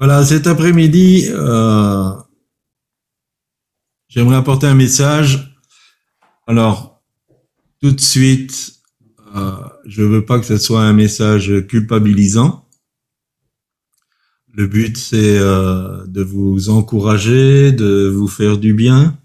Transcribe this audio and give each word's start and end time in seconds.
Voilà, 0.00 0.24
cet 0.24 0.46
après-midi, 0.46 1.26
euh, 1.28 2.10
j'aimerais 4.08 4.36
apporter 4.36 4.66
un 4.66 4.74
message. 4.74 5.54
Alors, 6.46 7.02
tout 7.82 7.90
de 7.90 8.00
suite, 8.00 8.80
euh, 9.36 9.52
je 9.84 10.02
veux 10.02 10.24
pas 10.24 10.40
que 10.40 10.46
ce 10.46 10.56
soit 10.56 10.80
un 10.80 10.94
message 10.94 11.66
culpabilisant. 11.66 12.66
Le 14.54 14.66
but, 14.66 14.96
c'est 14.96 15.36
euh, 15.36 16.06
de 16.06 16.22
vous 16.22 16.70
encourager, 16.70 17.70
de 17.70 18.08
vous 18.08 18.26
faire 18.26 18.56
du 18.56 18.72
bien. 18.72 19.18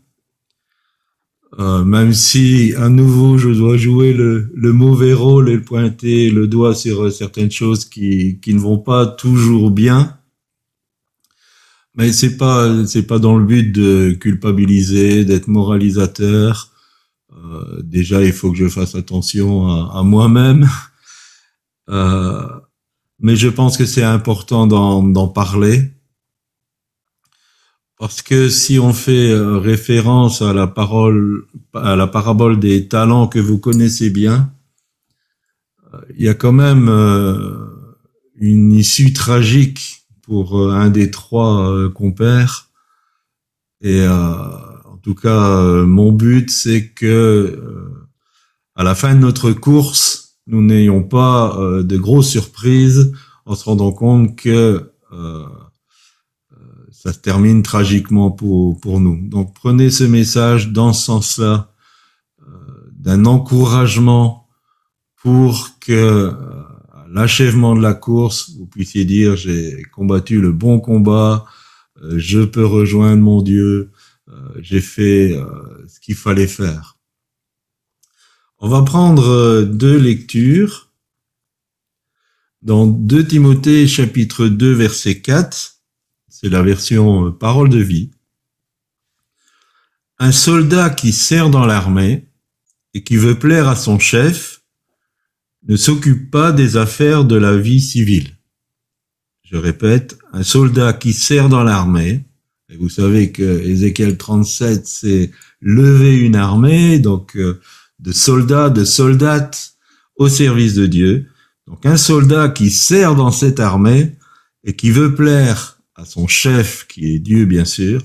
Euh, 1.58 1.86
même 1.86 2.12
si 2.12 2.74
à 2.76 2.90
nouveau 2.90 3.38
je 3.38 3.50
dois 3.50 3.78
jouer 3.78 4.12
le, 4.12 4.52
le, 4.54 4.74
mauvais 4.74 5.14
rôle 5.14 5.50
et 5.50 5.58
pointer 5.58 6.30
le 6.30 6.48
doigt 6.48 6.76
sur 6.76 7.10
certaines 7.14 7.50
choses 7.50 7.86
qui, 7.86 8.42
qui 8.42 8.54
ne 8.54 8.60
vont 8.60 8.80
pas 8.80 9.06
toujours 9.06 9.72
bien, 9.72 10.20
mais 11.96 12.12
c'est 12.14 12.38
pas 12.38 12.86
c'est 12.86 13.08
pas 13.08 13.20
dans 13.20 13.38
le 13.38 13.46
but 13.46 13.72
de 13.72 14.12
culpabiliser, 14.20 15.26
d'être 15.26 15.48
moralisateur. 15.48 16.72
Euh, 17.34 17.82
déjà, 17.84 18.24
il 18.24 18.34
faut 18.34 18.52
que 18.52 18.58
je 18.58 18.70
fasse 18.70 18.96
attention 18.96 19.68
à, 19.68 20.00
à 20.00 20.04
moi-même. 20.04 20.68
Euh, 21.88 22.48
mais 23.20 23.36
je 23.36 23.48
pense 23.48 23.78
que 23.78 23.86
c'est 23.86 24.02
important 24.02 24.66
d'en 24.66 25.28
parler 25.28 25.96
parce 27.98 28.22
que 28.22 28.50
si 28.50 28.78
on 28.78 28.94
fait 28.94 29.32
euh, 29.32 29.58
référence 29.58 30.42
à 30.42 30.54
la 30.54 30.68
parole, 30.68 31.46
à 31.74 31.96
la 31.96 32.08
parabole 32.08 32.60
des 32.60 32.88
talents 32.88 33.28
que 33.28 33.40
vous 33.40 33.58
connaissez 33.58 34.10
bien, 34.10 34.52
euh, 35.94 36.02
il 36.18 36.26
y 36.26 36.30
a 36.30 36.34
quand 36.34 36.52
même 36.52 36.90
euh, 36.90 37.68
une 38.36 38.74
issue 38.74 39.14
tragique 39.14 40.05
pour 40.26 40.72
un 40.72 40.90
des 40.90 41.12
trois 41.12 41.90
compères. 41.94 42.70
Et 43.82 44.08
en 44.08 44.98
tout 45.04 45.16
cas, 45.16 45.62
mon 45.84 46.12
but, 46.12 46.50
c'est 46.50 46.90
que 46.90 47.60
à 48.76 48.84
la 48.84 48.96
fin 48.96 49.14
de 49.14 49.20
notre 49.20 49.52
course, 49.52 50.40
nous 50.48 50.62
n'ayons 50.62 51.04
pas 51.04 51.58
de 51.60 51.98
grosses 51.98 52.30
surprises 52.30 53.14
en 53.46 53.56
se 53.56 53.66
rendant 53.66 53.92
compte 53.92 54.36
que 54.36 54.92
ça 57.06 57.14
se 57.14 57.20
termine 57.20 57.62
tragiquement 57.62 58.32
pour, 58.32 58.80
pour 58.80 59.00
nous. 59.00 59.20
Donc 59.30 59.54
prenez 59.54 59.92
ce 59.92 60.04
message 60.04 60.72
dans 60.72 60.92
ce 60.92 61.06
sens-là, 61.06 61.70
euh, 62.42 62.46
d'un 62.94 63.26
encouragement 63.26 64.48
pour 65.22 65.78
que 65.80 65.92
euh, 65.92 66.64
l'achèvement 67.16 67.76
de 67.76 67.82
la 67.82 67.94
course, 67.94 68.52
vous 68.58 68.68
puissiez 68.68 69.06
dire 69.06 69.36
j'ai 69.36 69.84
combattu 69.94 70.40
le 70.40 70.52
bon 70.52 70.80
combat, 70.80 71.46
euh, 72.04 72.16
je 72.18 72.42
peux 72.42 72.66
rejoindre 72.66 73.24
mon 73.24 73.42
Dieu, 73.42 73.92
j'ai 74.60 74.82
fait 74.82 75.40
ce 75.88 76.00
qu'il 76.00 76.16
fallait 76.16 76.48
faire. 76.48 76.98
On 78.58 78.68
va 78.68 78.82
prendre 78.82 79.64
deux 79.64 79.98
lectures. 79.98 80.92
Dans 82.62 82.88
2 82.88 83.28
Timothée 83.28 83.88
chapitre 83.88 84.48
2 84.48 84.74
verset 84.74 85.22
4, 85.22 85.76
c'est 86.38 86.50
la 86.50 86.64
version 86.64 87.28
euh, 87.28 87.32
parole 87.32 87.70
de 87.70 87.80
vie. 87.80 88.12
Un 90.18 90.32
soldat 90.32 90.90
qui 90.90 91.14
sert 91.14 91.50
dans 91.50 91.66
l'armée 91.66 92.28
et 92.94 93.04
qui 93.04 93.18
veut 93.18 93.40
plaire 93.40 93.70
à 93.70 93.76
son 93.76 94.00
chef 94.00 94.64
ne 95.68 95.76
s'occupe 95.76 96.30
pas 96.32 96.52
des 96.52 96.78
affaires 96.78 97.26
de 97.26 97.36
la 97.36 97.58
vie 97.58 97.82
civile. 97.82 98.30
Je 99.44 99.58
répète, 99.58 100.18
un 100.34 100.44
soldat 100.44 100.94
qui 100.94 101.14
sert 101.14 101.50
dans 101.50 101.64
l'armée, 101.64 102.26
et 102.70 102.78
vous 102.78 102.90
savez 102.90 103.32
que 103.32 103.62
Ézéchiel 103.62 104.18
37, 104.18 104.88
c'est 104.88 105.32
lever 105.62 106.18
une 106.18 106.36
armée, 106.36 107.00
donc 107.00 107.36
euh, 107.36 107.60
de 108.00 108.12
soldats, 108.12 108.70
de 108.70 108.84
soldates 108.84 109.76
au 110.16 110.30
service 110.30 110.74
de 110.74 110.88
Dieu. 110.88 111.28
Donc 111.68 111.86
un 111.86 111.98
soldat 111.98 112.50
qui 112.50 112.70
sert 112.72 113.16
dans 113.16 113.32
cette 113.32 113.60
armée 113.60 114.16
et 114.64 114.76
qui 114.76 114.90
veut 114.92 115.14
plaire 115.14 115.80
à 115.96 116.06
son 116.06 116.28
chef, 116.28 116.88
qui 116.88 117.14
est 117.14 117.20
Dieu 117.20 117.46
bien 117.46 117.66
sûr, 117.66 118.02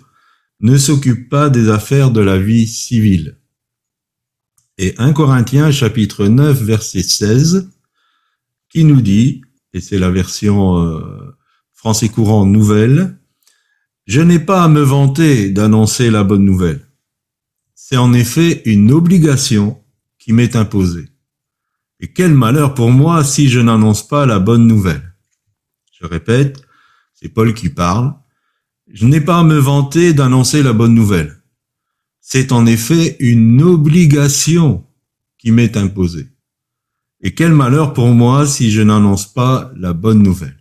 ne 0.61 0.77
s'occupe 0.77 1.29
pas 1.29 1.49
des 1.49 1.71
affaires 1.71 2.11
de 2.11 2.21
la 2.21 2.39
vie 2.39 2.67
civile. 2.67 3.40
Et 4.83 4.95
1 4.97 5.13
Corinthiens 5.13 5.71
chapitre 5.71 6.25
9 6.25 6.63
verset 6.63 7.03
16 7.03 7.69
qui 8.71 8.85
nous 8.85 9.03
dit, 9.03 9.43
et 9.75 9.81
c'est 9.83 9.99
la 9.99 10.11
version 10.11 10.79
euh, 10.79 11.37
français 11.75 12.09
courant 12.09 12.47
nouvelle, 12.47 13.19
je 14.07 14.23
n'ai 14.23 14.39
pas 14.39 14.65
à 14.65 14.69
me 14.69 14.81
vanter 14.81 15.51
d'annoncer 15.51 16.11
la 16.11 16.25
bonne 16.25 16.47
nouvelle. 16.47 16.89
C'est 17.75 17.99
en 17.99 18.15
effet 18.15 18.63
une 18.65 18.91
obligation 18.91 19.85
qui 20.19 20.33
m'est 20.33 20.57
imposée. 20.57 21.11
Et 22.01 22.15
quel 22.15 22.33
malheur 22.33 22.73
pour 22.73 22.91
moi 22.91 23.23
si 23.23 23.51
je 23.51 23.61
n'annonce 23.61 24.09
pas 24.09 24.25
la 24.25 24.39
bonne 24.39 24.67
nouvelle. 24.67 25.15
Je 25.93 26.07
répète, 26.07 26.63
c'est 27.13 27.29
Paul 27.29 27.53
qui 27.53 27.69
parle, 27.69 28.15
je 28.91 29.05
n'ai 29.05 29.21
pas 29.21 29.41
à 29.41 29.45
me 29.45 29.59
vanter 29.59 30.15
d'annoncer 30.15 30.63
la 30.63 30.73
bonne 30.73 30.95
nouvelle. 30.95 31.40
C'est 32.33 32.53
en 32.53 32.65
effet 32.65 33.17
une 33.19 33.61
obligation 33.61 34.87
qui 35.37 35.51
m'est 35.51 35.77
imposée. 35.77 36.29
Et 37.23 37.35
quel 37.35 37.53
malheur 37.53 37.93
pour 37.93 38.07
moi 38.07 38.47
si 38.47 38.71
je 38.71 38.83
n'annonce 38.83 39.27
pas 39.27 39.73
la 39.75 39.95
bonne 39.95 40.23
nouvelle. 40.23 40.57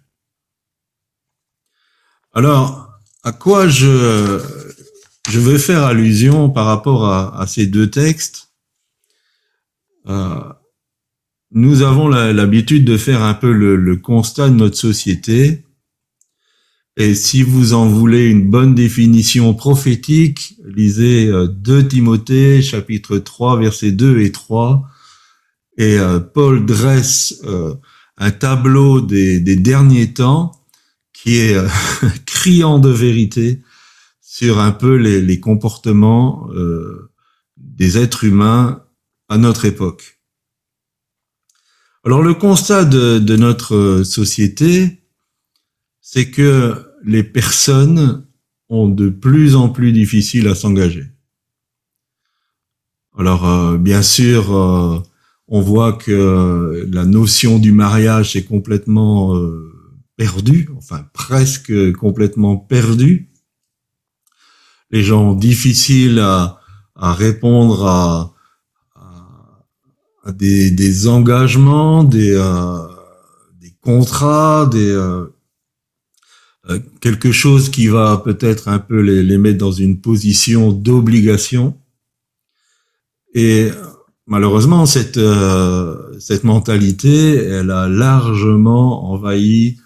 Alors, 2.34 2.90
à 3.22 3.34
quoi 3.34 3.68
je, 3.68 4.42
je 5.30 5.40
veux 5.40 5.60
faire 5.60 5.84
allusion 5.84 6.50
par 6.50 6.66
rapport 6.66 7.06
à, 7.06 7.46
ces 7.46 7.68
deux 7.68 7.92
textes? 7.92 8.52
Euh, 10.08 10.42
Nous 11.52 11.84
avons 11.84 12.08
l'habitude 12.08 12.84
de 12.84 12.98
faire 12.98 13.22
un 13.22 13.36
peu 13.36 13.52
le 13.52 13.96
constat 13.98 14.50
de 14.50 14.56
notre 14.56 14.78
société 14.78 15.68
et 17.02 17.16
si 17.16 17.44
vous 17.44 17.72
en 17.72 17.88
voulez 17.88 18.28
une 18.28 18.50
bonne 18.50 18.76
définition 18.76 19.54
prophétique, 19.54 20.56
lisez 20.66 21.28
2 21.28 21.74
euh, 21.74 21.84
Timothée 21.84 22.62
chapitre 22.62 23.18
3 23.18 23.58
versets 23.58 23.94
2 23.94 24.20
et 24.20 24.34
3. 24.34 24.86
Et 25.78 25.98
euh, 25.98 26.20
Paul 26.20 26.66
dresse 26.66 27.40
euh, 27.46 27.74
un 28.18 28.32
tableau 28.32 29.00
des, 29.00 29.40
derniers 29.40 30.14
temps 30.14 30.52
qui 31.14 31.38
est 31.38 31.56
criant 32.26 32.80
de 32.80 32.90
vérité 32.90 33.62
sur 34.20 34.60
un 34.60 34.72
peu 34.72 34.96
les, 34.96 35.40
comportements 35.40 36.50
des 37.56 37.98
êtres 37.98 38.26
humains 38.26 38.84
à 39.30 39.38
notre 39.38 39.64
époque. 39.64 40.20
Alors 42.04 42.22
le 42.22 42.34
constat 42.34 42.84
de, 42.84 43.20
de 43.20 43.38
notre 43.38 44.04
société, 44.04 45.02
c'est 46.02 46.30
que 46.30 46.89
les 47.04 47.24
personnes 47.24 48.26
ont 48.70 48.88
de 48.88 49.10
plus 49.10 49.56
en 49.56 49.70
plus 49.70 49.92
difficile 49.92 50.48
à 50.48 50.56
s'engager. 50.56 51.06
Alors, 53.18 53.48
euh, 53.48 53.78
bien 53.78 54.02
sûr, 54.02 54.56
euh, 54.56 55.00
on 55.48 55.62
voit 55.62 55.94
que 55.94 56.88
la 56.92 57.06
notion 57.06 57.60
du 57.60 57.72
mariage 57.72 58.36
est 58.36 58.46
complètement 58.46 59.36
euh, 59.36 59.74
perdue, 60.16 60.70
enfin 60.78 61.06
presque 61.14 61.92
complètement 61.94 62.56
perdue. 62.56 63.30
Les 64.92 65.04
gens 65.04 65.32
ont 65.32 65.36
difficile 65.36 66.20
à, 66.20 66.60
à 66.96 67.14
répondre 67.14 67.86
à, 67.88 68.34
à, 70.24 70.32
des, 70.32 70.72
des, 70.72 71.08
engagements, 71.08 72.04
des, 72.04 72.36
des 73.60 73.74
contrats, 73.82 74.68
des 74.72 74.92
euh, 74.92 75.26
quelque 77.02 77.32
chose 77.32 77.70
qui 77.70 77.88
va 77.88 78.22
peut-être 78.24 78.68
un 78.68 78.80
peu 78.80 79.00
les, 79.00 79.24
les, 79.24 79.38
mettre 79.38 79.58
dans 79.58 79.72
une 79.72 80.02
position 80.02 80.72
d'obligation. 80.72 81.78
Et 83.34 83.70
malheureusement, 84.28 84.86
cette, 84.86 85.18
euh, 85.18 86.20
cette 86.20 86.44
mentalité, 86.44 87.36
elle 87.36 87.72
a 87.72 87.88
largement 87.88 89.12
envahi 89.12 89.78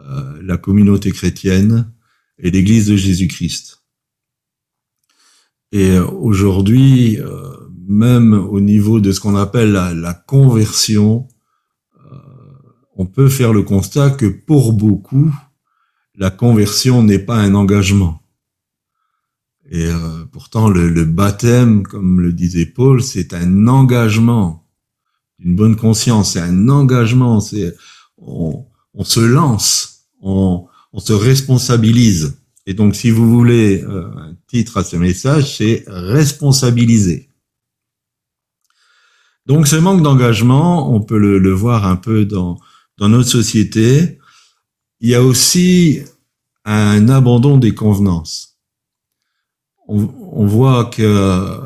euh, 0.00 0.40
la 0.42 0.56
communauté 0.56 1.12
chrétienne 1.12 1.90
et 2.38 2.50
l'Église 2.50 2.86
de 2.88 2.96
Jésus-Christ. 2.96 3.82
Et 5.72 5.98
aujourd'hui, 5.98 7.18
même 7.86 8.32
au 8.32 8.58
niveau 8.60 9.00
de 9.00 9.12
ce 9.12 9.20
qu'on 9.20 9.36
appelle 9.36 9.72
la, 9.72 9.92
la 9.92 10.14
conversion, 10.14 11.28
on 12.98 13.06
peut 13.06 13.28
faire 13.28 13.52
le 13.52 13.62
constat 13.62 14.10
que 14.10 14.26
pour 14.26 14.72
beaucoup, 14.72 15.32
la 16.18 16.30
conversion 16.30 17.02
n'est 17.02 17.20
pas 17.20 17.36
un 17.36 17.54
engagement. 17.54 18.20
Et 19.70 19.86
euh, 19.86 20.24
pourtant, 20.32 20.68
le, 20.68 21.04
baptême, 21.04 21.84
comme 21.84 22.20
le 22.20 22.32
disait 22.32 22.66
Paul, 22.66 23.02
c'est 23.02 23.34
un 23.34 23.68
engagement 23.68 24.66
d'une 25.38 25.54
bonne 25.54 25.76
conscience. 25.76 26.32
C'est 26.32 26.40
un 26.40 26.68
engagement. 26.68 27.40
C'est 27.40 27.74
on, 28.16 28.64
se 29.04 29.20
lance, 29.20 30.08
on, 30.20 30.66
on 30.92 30.98
se 30.98 31.12
responsabilise. 31.12 32.38
Et 32.66 32.74
donc, 32.74 32.96
si 32.96 33.10
vous 33.10 33.30
voulez 33.30 33.82
euh, 33.84 34.10
un 34.16 34.34
titre 34.48 34.78
à 34.78 34.84
ce 34.84 34.96
message, 34.96 35.56
c'est 35.58 35.84
responsabiliser. 35.86 37.28
Donc, 39.46 39.68
ce 39.68 39.76
manque 39.76 40.02
d'engagement, 40.02 40.92
on 40.92 41.00
peut 41.00 41.18
le, 41.18 41.52
voir 41.52 41.86
un 41.86 41.96
peu 41.96 42.24
dans, 42.24 42.58
dans 42.98 43.08
notre 43.08 43.28
société. 43.28 44.17
Il 45.00 45.10
y 45.10 45.14
a 45.14 45.22
aussi 45.22 46.00
un 46.64 47.08
abandon 47.08 47.56
des 47.56 47.74
convenances. 47.74 48.58
On, 49.86 50.08
on 50.32 50.46
voit 50.46 50.86
que 50.86 51.60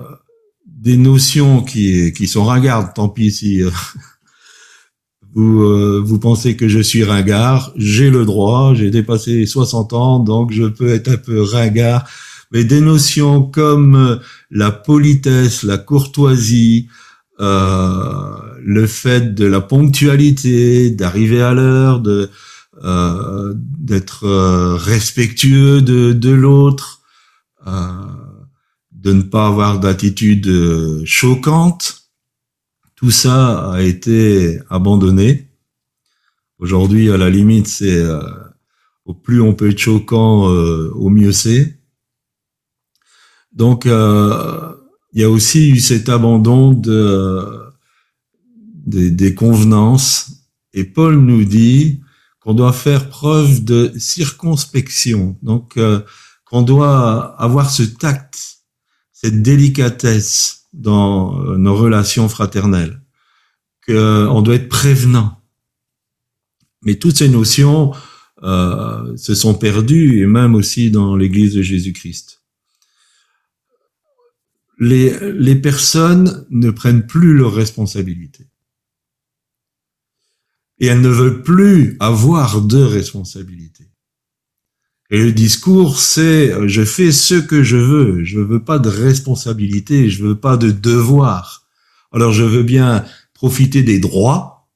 des 0.66 0.96
notions 0.96 1.62
qui, 1.62 2.12
qui 2.12 2.26
sont 2.26 2.44
ringardes, 2.44 2.92
tant 2.94 3.08
pis 3.08 3.30
si 3.30 3.62
euh, 3.62 3.70
vous, 5.34 5.62
euh, 5.62 6.02
vous 6.04 6.18
pensez 6.18 6.56
que 6.56 6.68
je 6.68 6.80
suis 6.80 7.04
ringard, 7.04 7.72
j'ai 7.76 8.10
le 8.10 8.24
droit, 8.24 8.74
j'ai 8.74 8.90
dépassé 8.90 9.46
60 9.46 9.92
ans, 9.92 10.18
donc 10.18 10.52
je 10.52 10.64
peux 10.64 10.88
être 10.88 11.08
un 11.08 11.16
peu 11.16 11.42
ringard. 11.42 12.08
Mais 12.52 12.64
des 12.64 12.82
notions 12.82 13.42
comme 13.42 13.96
euh, 13.96 14.16
la 14.50 14.70
politesse, 14.70 15.62
la 15.62 15.78
courtoisie, 15.78 16.88
euh, 17.40 18.36
le 18.62 18.86
fait 18.86 19.34
de 19.34 19.46
la 19.46 19.62
ponctualité, 19.62 20.90
d'arriver 20.90 21.40
à 21.40 21.54
l'heure, 21.54 22.00
de 22.00 22.28
euh, 22.82 23.54
d'être 23.56 24.26
respectueux 24.76 25.82
de, 25.82 26.12
de 26.12 26.30
l'autre, 26.30 27.02
de 27.64 29.12
ne 29.12 29.22
pas 29.22 29.46
avoir 29.46 29.80
d'attitude 29.80 31.04
choquante, 31.04 32.02
tout 33.02 33.10
ça 33.10 33.72
a 33.72 33.82
été 33.82 34.60
abandonné. 34.70 35.48
Aujourd'hui, 36.62 37.10
à 37.10 37.16
la 37.16 37.28
limite, 37.28 37.66
c'est 37.66 37.98
euh, 37.98 38.20
au 39.04 39.14
plus 39.14 39.40
on 39.40 39.52
peut 39.52 39.70
être 39.70 39.78
choquant, 39.80 40.48
euh, 40.48 40.92
au 40.94 41.10
mieux 41.10 41.32
c'est. 41.32 41.80
Donc, 43.50 43.86
euh, 43.86 44.72
il 45.12 45.20
y 45.20 45.24
a 45.24 45.30
aussi 45.30 45.70
eu 45.70 45.80
cet 45.80 46.08
abandon 46.08 46.72
de, 46.72 47.44
des 48.86 49.34
convenances. 49.34 50.30
Et 50.72 50.84
Paul 50.84 51.16
nous 51.16 51.42
dit 51.44 52.00
qu'on 52.42 52.54
doit 52.54 52.72
faire 52.72 53.08
preuve 53.08 53.64
de 53.64 53.92
circonspection. 53.98 55.38
Donc, 55.42 55.78
qu'on 56.52 56.62
doit 56.62 57.34
avoir 57.40 57.70
ce 57.70 57.82
tact, 57.82 58.58
cette 59.12 59.40
délicatesse 59.40 60.62
dans 60.72 61.40
euh, 61.40 61.56
nos 61.56 61.74
relations 61.74 62.28
fraternelles, 62.28 63.00
qu'on 63.86 63.94
euh, 63.94 64.42
doit 64.42 64.56
être 64.56 64.68
prévenant. 64.68 65.40
Mais 66.82 66.96
toutes 66.96 67.16
ces 67.16 67.28
notions 67.28 67.92
euh, 68.42 69.16
se 69.16 69.34
sont 69.34 69.54
perdues, 69.54 70.20
et 70.20 70.26
même 70.26 70.54
aussi 70.54 70.90
dans 70.90 71.16
l'Église 71.16 71.54
de 71.54 71.62
Jésus-Christ. 71.62 72.42
Les, 74.78 75.32
les 75.32 75.56
personnes 75.56 76.44
ne 76.50 76.70
prennent 76.70 77.06
plus 77.06 77.34
leurs 77.34 77.54
responsabilités. 77.54 78.48
Et 80.82 80.86
elles 80.86 81.00
ne 81.00 81.08
veulent 81.08 81.42
plus 81.42 81.96
avoir 82.00 82.60
de 82.60 82.82
responsabilités. 82.82 83.88
Et 85.10 85.18
le 85.18 85.32
discours, 85.32 85.98
c'est 85.98 86.52
euh, 86.52 86.68
je 86.68 86.84
fais 86.84 87.12
ce 87.12 87.36
que 87.36 87.62
je 87.62 87.78
veux. 87.78 88.24
Je 88.24 88.40
veux 88.40 88.62
pas 88.62 88.78
de 88.78 88.90
responsabilité, 88.90 90.10
je 90.10 90.22
veux 90.22 90.38
pas 90.38 90.58
de 90.58 90.70
devoir. 90.70 91.66
Alors 92.12 92.32
je 92.32 92.44
veux 92.44 92.62
bien 92.62 93.04
profiter 93.32 93.82
des 93.82 93.98
droits, 93.98 94.68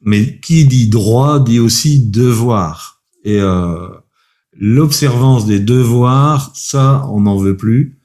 mais 0.00 0.38
qui 0.40 0.64
dit 0.64 0.88
droit 0.88 1.40
dit 1.40 1.58
aussi 1.60 2.00
devoir. 2.00 3.02
Et 3.24 3.40
euh, 3.40 3.88
l'observance 4.52 5.46
des 5.46 5.60
devoirs, 5.60 6.52
ça, 6.54 7.06
on 7.10 7.22
n'en 7.22 7.38
veut 7.38 7.56
plus. 7.56 7.98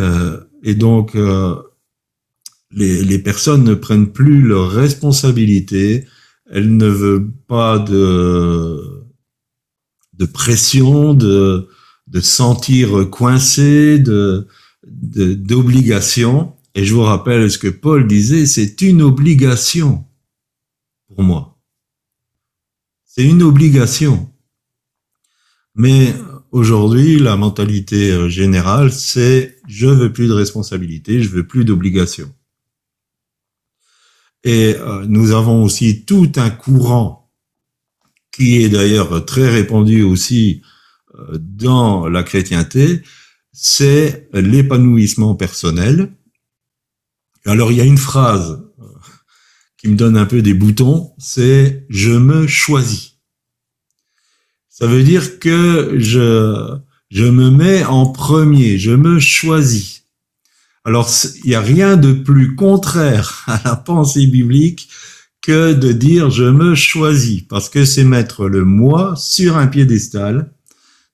Euh, 0.00 0.40
et 0.62 0.74
donc, 0.74 1.14
euh, 1.14 1.56
les, 2.70 3.04
les 3.04 3.18
personnes 3.18 3.64
ne 3.64 3.74
prennent 3.74 4.10
plus 4.10 4.40
leurs 4.40 4.70
responsabilités. 4.70 6.06
Elles 6.52 6.76
ne 6.76 6.86
veulent 6.86 7.32
pas 7.48 7.78
de 7.78 9.02
de 10.12 10.26
pression, 10.26 11.14
de, 11.14 11.68
de 12.06 12.20
sentir 12.20 13.10
coincé, 13.10 13.98
de, 13.98 14.46
d'obligation. 14.86 16.54
Et 16.74 16.84
je 16.84 16.94
vous 16.94 17.02
rappelle 17.02 17.50
ce 17.50 17.58
que 17.58 17.68
Paul 17.68 18.06
disait, 18.06 18.46
c'est 18.46 18.80
une 18.82 19.02
obligation 19.02 20.04
pour 21.08 21.22
moi. 21.22 21.58
C'est 23.04 23.24
une 23.24 23.42
obligation. 23.42 24.30
Mais 25.74 26.14
aujourd'hui, 26.50 27.18
la 27.18 27.36
mentalité 27.36 28.10
euh, 28.10 28.28
générale, 28.28 28.92
c'est 28.92 29.58
je 29.66 29.86
veux 29.86 30.12
plus 30.12 30.28
de 30.28 30.32
responsabilité, 30.32 31.22
je 31.22 31.28
veux 31.30 31.46
plus 31.46 31.64
d'obligation. 31.64 32.32
Et 34.44 34.74
euh, 34.76 35.04
nous 35.06 35.32
avons 35.32 35.62
aussi 35.62 36.04
tout 36.04 36.32
un 36.36 36.50
courant 36.50 37.30
qui 38.32 38.62
est 38.62 38.68
d'ailleurs 38.68 39.24
très 39.24 39.48
répandu 39.48 40.02
aussi 40.02 40.62
euh, 41.14 41.38
dans 41.38 42.08
la 42.08 42.22
chrétienté, 42.22 43.02
c'est 43.52 44.28
l'épanouissement 44.32 45.34
personnel. 45.34 46.16
Alors 47.44 47.70
il 47.70 47.78
y 47.78 47.80
a 47.80 47.84
une 47.84 47.98
phrase 47.98 48.64
euh, 48.80 48.84
qui 49.76 49.88
me 49.88 49.96
donne 49.96 50.16
un 50.16 50.26
peu 50.26 50.42
des 50.42 50.54
boutons, 50.54 51.12
c'est 51.18 51.86
je 51.90 52.12
me 52.12 52.46
choisis. 52.46 53.18
Ça 54.70 54.86
veut 54.86 55.02
dire 55.02 55.38
que 55.38 55.96
je, 55.98 56.78
je 57.10 57.24
me 57.24 57.50
mets 57.50 57.84
en 57.84 58.06
premier, 58.06 58.78
je 58.78 58.92
me 58.92 59.20
choisis. 59.20 60.01
Alors 60.84 61.10
il 61.44 61.50
n'y 61.50 61.54
a 61.54 61.60
rien 61.60 61.96
de 61.96 62.12
plus 62.12 62.56
contraire 62.56 63.44
à 63.46 63.60
la 63.64 63.76
pensée 63.76 64.26
biblique 64.26 64.88
que 65.40 65.72
de 65.72 65.92
dire 65.92 66.30
je 66.30 66.44
me 66.44 66.74
choisis, 66.74 67.42
parce 67.42 67.68
que 67.68 67.84
c'est 67.84 68.04
mettre 68.04 68.48
le 68.48 68.64
moi 68.64 69.14
sur 69.16 69.56
un 69.56 69.66
piédestal. 69.66 70.52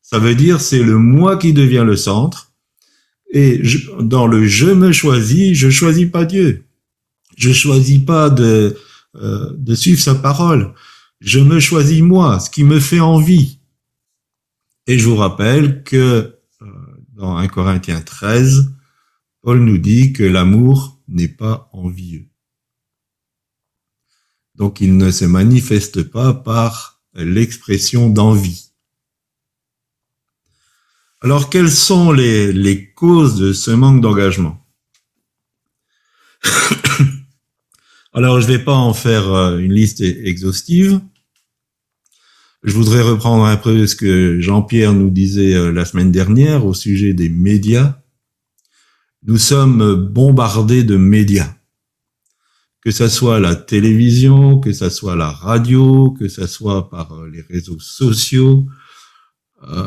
Ça 0.03 0.19
veut 0.19 0.35
dire 0.35 0.61
c'est 0.61 0.83
le 0.83 0.99
moi 0.99 1.37
qui 1.37 1.53
devient 1.53 1.85
le 1.87 1.97
centre. 1.97 2.53
Et 3.33 3.63
dans 4.01 4.27
le 4.27 4.47
je 4.47 4.67
me 4.67 4.93
choisis, 4.93 5.57
je 5.57 5.71
choisis 5.71 6.11
pas 6.11 6.25
Dieu. 6.25 6.65
Je 7.37 7.53
choisis 7.53 7.99
pas 7.99 8.31
de, 8.31 8.77
euh, 9.17 9.53
de 9.57 9.75
suivre 9.75 10.01
sa 10.01 10.15
parole. 10.15 10.75
Je 11.21 11.41
me 11.41 11.61
choisis 11.61 12.03
moi, 12.03 12.41
ce 12.41 12.51
qui 12.51 12.65
me 12.65 12.81
fait 12.81 13.01
envie. 13.01 13.59
Et 14.87 14.99
je 14.99 15.09
vous 15.09 15.17
rappelle 15.17 15.83
que 15.83 16.35
euh, 16.63 16.67
dans 17.15 17.37
1 17.37 17.49
Corinthiens 17.49 18.01
13, 18.01 18.71
Paul 19.43 19.61
nous 19.61 19.79
dit 19.79 20.13
que 20.13 20.25
l'amour 20.25 21.01
n'est 21.09 21.29
pas 21.29 21.71
envieux. 21.73 22.29
Donc 24.55 24.81
il 24.81 24.97
ne 24.97 25.11
se 25.11 25.25
manifeste 25.25 26.03
pas 26.03 26.35
par 26.35 27.01
l'expression 27.15 28.11
d'envie. 28.11 28.73
Alors 31.21 31.51
quelles 31.51 31.71
sont 31.71 32.13
les, 32.13 32.93
causes 32.95 33.37
de 33.37 33.53
ce 33.53 33.71
manque 33.71 34.01
d'engagement? 34.01 34.65
Alors 38.13 38.41
je 38.41 38.47
ne 38.47 38.53
vais 38.53 38.65
pas 38.65 38.75
en 38.75 38.95
faire 38.95 39.33
euh, 39.33 39.59
une 39.59 39.73
liste 39.73 40.01
exhaustive. 40.01 41.01
Je 42.63 42.73
voudrais 42.73 43.03
reprendre 43.03 43.45
un 43.45 43.57
peu 43.57 43.87
ce 43.87 43.95
que 43.97 44.41
Jean-Pierre 44.41 44.93
nous 44.93 45.11
disait 45.11 45.55
euh, 45.55 45.71
la 45.73 45.85
semaine 45.85 46.11
dernière 46.13 46.67
au 46.67 46.75
sujet 46.75 47.15
des 47.15 47.29
médias. 47.29 47.98
Nous 49.29 49.37
sommes 49.37 49.95
bombardés 49.95 50.85
de 50.85 50.97
médias 50.97 51.55
que 52.83 52.91
ça 52.91 53.11
soit 53.11 53.39
la 53.41 53.55
télévision, 53.55 54.59
que 54.59 54.73
ça 54.73 54.89
soit 54.89 55.17
la 55.17 55.31
radio, 55.31 56.13
que 56.13 56.29
ça 56.29 56.47
soit 56.47 56.89
par 56.89 57.13
euh, 57.13 57.29
les 57.29 57.43
réseaux 57.43 57.79
sociaux. 57.79 58.67
Euh, 59.65 59.87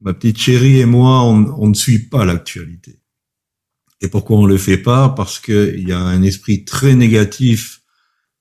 ma 0.00 0.14
petite 0.14 0.38
chérie 0.38 0.78
et 0.78 0.84
moi, 0.84 1.24
on, 1.24 1.66
ne 1.66 1.74
suit 1.74 1.98
pas 1.98 2.24
l'actualité. 2.24 3.00
Et 4.00 4.06
pourquoi 4.06 4.38
on 4.38 4.46
le 4.46 4.58
fait 4.58 4.78
pas? 4.78 5.08
Parce 5.08 5.40
qu'il 5.40 5.88
y 5.88 5.90
a 5.90 5.98
un 5.98 6.22
esprit 6.22 6.64
très 6.64 6.94
négatif 6.94 7.82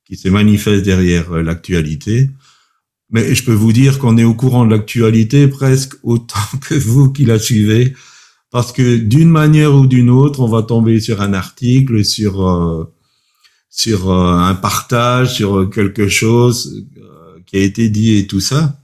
qui 0.05 0.17
se 0.17 0.29
manifeste 0.29 0.85
derrière 0.85 1.31
euh, 1.31 1.41
l'actualité. 1.41 2.29
Mais 3.09 3.33
je 3.33 3.43
peux 3.43 3.53
vous 3.53 3.73
dire 3.73 3.97
qu'on 3.97 4.19
est 4.19 4.23
au 4.23 4.35
courant 4.35 4.65
de 4.65 4.69
l'actualité 4.69 5.47
presque 5.47 5.95
autant 6.03 6.37
que 6.61 6.75
vous 6.75 7.11
qui 7.11 7.25
la 7.25 7.39
suivez, 7.39 7.95
parce 8.51 8.71
que 8.71 8.97
d'une 8.97 9.29
manière 9.29 9.75
ou 9.75 9.85
d'une 9.85 10.09
autre, 10.09 10.39
on 10.39 10.47
va 10.47 10.63
tomber 10.63 10.99
sur 10.99 11.21
un 11.21 11.33
article, 11.33 12.03
sur 12.03 12.47
euh, 12.47 12.85
sur 13.69 14.09
euh, 14.09 14.33
un 14.33 14.55
partage, 14.55 15.35
sur 15.35 15.69
quelque 15.69 16.07
chose 16.07 16.85
euh, 16.97 17.39
qui 17.45 17.57
a 17.57 17.61
été 17.61 17.89
dit 17.89 18.15
et 18.17 18.27
tout 18.27 18.39
ça. 18.39 18.81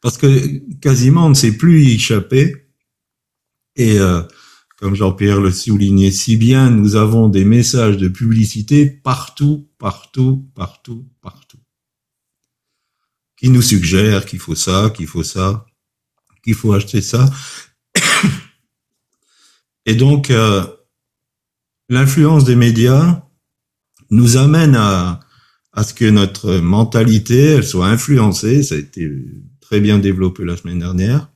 Parce 0.00 0.18
que 0.18 0.58
quasiment 0.80 1.26
on 1.26 1.30
ne 1.30 1.34
sait 1.34 1.56
plus 1.56 1.84
y 1.84 1.94
échapper. 1.94 2.68
Et 3.76 3.98
euh, 3.98 4.22
comme 4.76 4.94
Jean-Pierre 4.94 5.40
le 5.40 5.50
soulignait 5.50 6.10
si 6.10 6.36
bien, 6.36 6.70
nous 6.70 6.94
avons 6.96 7.28
des 7.28 7.44
messages 7.44 7.96
de 7.96 8.08
publicité 8.08 8.86
partout, 8.86 9.68
partout, 9.78 10.48
partout, 10.54 11.06
partout. 11.20 11.58
qui 13.36 13.50
nous 13.50 13.62
suggèrent 13.62 14.26
qu'il 14.26 14.38
faut 14.38 14.54
ça, 14.56 14.90
qu'il 14.94 15.06
faut 15.06 15.22
ça, 15.22 15.66
qu'il 16.44 16.54
faut 16.54 16.72
acheter 16.72 17.00
ça. 17.00 17.28
Et 19.88 19.94
donc, 19.94 20.30
euh, 20.30 20.66
l'influence 21.88 22.44
des 22.44 22.56
médias 22.56 23.26
nous 24.10 24.36
amène 24.36 24.74
à, 24.76 25.20
à 25.72 25.82
ce 25.82 25.94
que 25.94 26.04
notre 26.04 26.58
mentalité, 26.58 27.52
elle 27.52 27.66
soit 27.66 27.86
influencée. 27.86 28.62
Ça 28.62 28.74
a 28.74 28.78
été 28.78 29.10
très 29.62 29.80
bien 29.80 29.98
développé 29.98 30.44
la 30.44 30.58
semaine 30.58 30.80
dernière. 30.80 31.32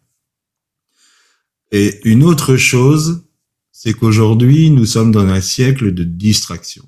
Et 1.70 2.06
une 2.06 2.22
autre 2.22 2.58
chose, 2.58 3.24
c'est 3.70 3.94
qu'aujourd'hui, 3.94 4.68
nous 4.68 4.84
sommes 4.84 5.12
dans 5.12 5.26
un 5.26 5.40
siècle 5.40 5.94
de 5.94 6.04
distraction. 6.04 6.86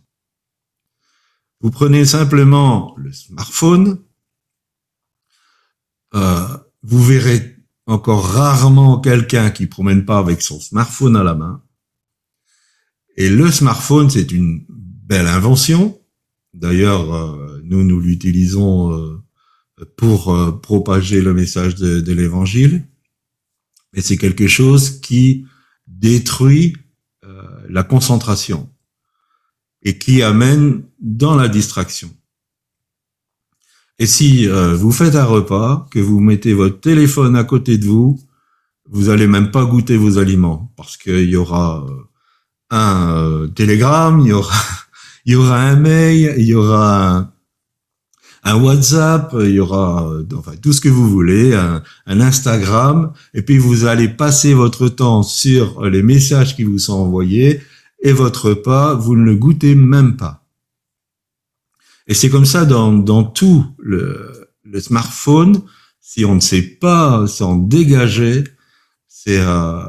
Vous 1.63 1.71
prenez 1.71 2.05
simplement 2.05 2.95
le 2.99 3.11
smartphone, 3.11 4.03
euh, 6.15 6.59
vous 6.83 7.03
verrez 7.03 7.54
encore 7.87 8.25
rarement 8.25 9.01
quelqu'un 9.01 9.51
qui 9.51 9.67
promène 9.67 10.05
pas 10.05 10.19
avec 10.19 10.43
son 10.43 10.61
smartphone 10.61 11.17
à 11.17 11.23
la 11.23 11.35
main. 11.35 11.63
Et 13.17 13.29
le 13.29 13.51
smartphone, 13.51 14.11
c'est 14.11 14.33
une 14.33 14.65
belle 14.69 15.27
invention. 15.27 16.01
D'ailleurs, 16.55 17.15
euh, 17.15 17.61
nous, 17.65 17.85
nous 17.85 18.01
l'utilisons 18.01 18.93
euh, 18.93 19.23
pour 19.97 20.35
euh, 20.35 20.53
propager 20.53 21.21
le 21.21 21.35
message 21.35 21.75
de, 21.75 22.01
de 22.01 22.13
l'évangile. 22.13 22.87
Mais 23.93 24.01
c'est 24.01 24.17
quelque 24.17 24.49
chose 24.49 25.01
qui 25.01 25.47
détruit 25.87 26.75
la 27.69 27.83
concentration 27.83 28.71
et 29.83 29.99
qui 29.99 30.23
amène 30.23 30.83
dans 31.01 31.35
la 31.35 31.49
distraction. 31.49 32.15
Et 33.99 34.07
si 34.07 34.49
euh, 34.49 34.75
vous 34.75 34.91
faites 34.91 35.15
un 35.15 35.25
repas, 35.25 35.87
que 35.91 36.01
vous 36.01 36.21
mettez 36.21 36.53
votre 36.53 36.81
téléphone 36.81 37.37
à 37.37 37.45
côté 37.45 37.79
de 37.79 37.87
vous, 37.87 38.19
vous 38.91 39.09
allez 39.09 39.27
même 39.27 39.51
pas 39.51 39.65
goûter 39.65 39.97
vos 39.97 40.19
aliments 40.19 40.73
parce 40.77 40.97
qu'il 40.97 41.29
y 41.29 41.37
aura 41.37 41.87
euh, 41.89 41.93
un 42.71 43.17
euh, 43.17 43.47
télégramme, 43.47 44.21
il 44.21 44.29
y 44.29 45.35
aura, 45.35 45.61
un 45.61 45.77
mail, 45.77 46.35
il 46.39 46.45
y 46.45 46.55
aura 46.55 47.31
un, 48.43 48.57
WhatsApp, 48.57 49.35
il 49.41 49.51
y 49.51 49.61
aura 49.61 50.11
tout 50.61 50.73
ce 50.73 50.81
que 50.81 50.89
vous 50.89 51.09
voulez, 51.09 51.55
un, 51.55 51.83
Instagram, 52.07 53.13
et 53.33 53.43
puis 53.43 53.59
vous 53.59 53.85
allez 53.85 54.09
passer 54.09 54.55
votre 54.55 54.89
temps 54.89 55.23
sur 55.23 55.85
les 55.85 56.03
messages 56.03 56.57
qui 56.57 56.65
vous 56.65 56.79
sont 56.79 56.95
envoyés 56.95 57.63
et 58.03 58.13
votre 58.13 58.51
repas, 58.51 58.95
vous 58.95 59.17
ne 59.17 59.25
le 59.25 59.37
goûtez 59.37 59.75
même 59.75 60.17
pas. 60.17 60.44
Et 62.07 62.15
c'est 62.15 62.31
comme 62.31 62.45
ça 62.45 62.65
dans, 62.65 62.93
dans 62.93 63.25
tout 63.25 63.65
le, 63.79 64.51
le, 64.63 64.81
smartphone. 64.81 65.63
Si 66.01 66.25
on 66.25 66.35
ne 66.35 66.41
sait 66.41 66.63
pas 66.63 67.27
s'en 67.27 67.57
dégager, 67.57 68.45
c'est 69.09 69.41
euh, 69.41 69.81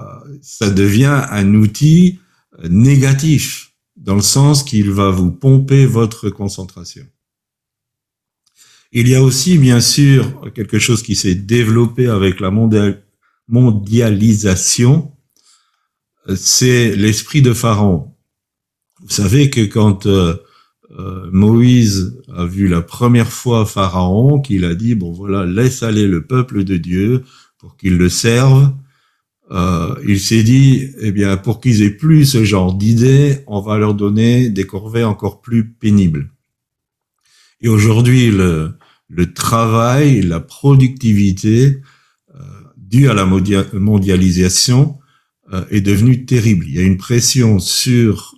ça 0.41 0.69
devient 0.69 1.25
un 1.29 1.55
outil 1.55 2.19
négatif 2.69 3.73
dans 3.97 4.15
le 4.15 4.21
sens 4.21 4.63
qu'il 4.63 4.91
va 4.91 5.09
vous 5.09 5.31
pomper 5.31 5.85
votre 5.85 6.29
concentration. 6.29 7.05
Il 8.91 9.09
y 9.09 9.15
a 9.15 9.21
aussi, 9.21 9.57
bien 9.57 9.81
sûr, 9.81 10.53
quelque 10.53 10.79
chose 10.79 11.03
qui 11.03 11.15
s'est 11.15 11.35
développé 11.35 12.07
avec 12.07 12.39
la 12.39 12.49
mondialisation, 13.49 15.11
c'est 16.33 16.95
l'esprit 16.95 17.41
de 17.41 17.53
Pharaon. 17.53 18.15
Vous 19.01 19.09
savez 19.09 19.49
que 19.49 19.65
quand 19.65 20.05
euh, 20.05 20.35
euh, 20.97 21.29
Moïse 21.31 22.21
a 22.33 22.45
vu 22.45 22.67
la 22.67 22.81
première 22.81 23.31
fois 23.31 23.65
Pharaon, 23.65 24.39
qu'il 24.39 24.63
a 24.63 24.75
dit, 24.75 24.95
bon 24.95 25.11
voilà, 25.11 25.45
laisse 25.45 25.83
aller 25.83 26.07
le 26.07 26.25
peuple 26.25 26.63
de 26.63 26.77
Dieu 26.77 27.23
pour 27.57 27.75
qu'il 27.75 27.97
le 27.97 28.09
serve. 28.09 28.73
Euh, 29.51 29.93
il 30.07 30.19
s'est 30.19 30.43
dit, 30.43 30.89
eh 30.99 31.11
bien, 31.11 31.37
pour 31.37 31.59
qu'ils 31.59 31.83
aient 31.83 31.91
plus 31.91 32.25
ce 32.25 32.45
genre 32.45 32.73
d'idées, 32.73 33.39
on 33.47 33.59
va 33.59 33.77
leur 33.77 33.93
donner 33.93 34.49
des 34.49 34.65
corvées 34.65 35.03
encore 35.03 35.41
plus 35.41 35.69
pénibles. 35.69 36.31
Et 37.61 37.67
aujourd'hui, 37.67 38.31
le, 38.31 38.77
travail, 39.33 40.21
la 40.21 40.39
productivité 40.39 41.81
euh, 42.33 42.39
due 42.77 43.09
à 43.09 43.13
la 43.13 43.25
mondialisation 43.25 44.97
est 45.69 45.81
devenue 45.81 46.25
terrible. 46.25 46.65
Il 46.67 46.75
y 46.75 46.79
a 46.79 46.81
une 46.81 46.97
pression 46.97 47.59
sur 47.59 48.33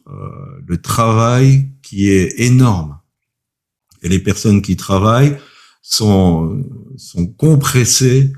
le 0.67 0.77
travail 0.77 1.69
qui 1.88 2.10
est 2.10 2.39
énorme. 2.39 3.00
Et 4.03 4.10
les 4.10 4.20
personnes 4.20 4.62
qui 4.62 4.75
travaillent 4.75 5.38
sont, 5.82 6.63
sont 6.98 7.27
compressées 7.27 8.34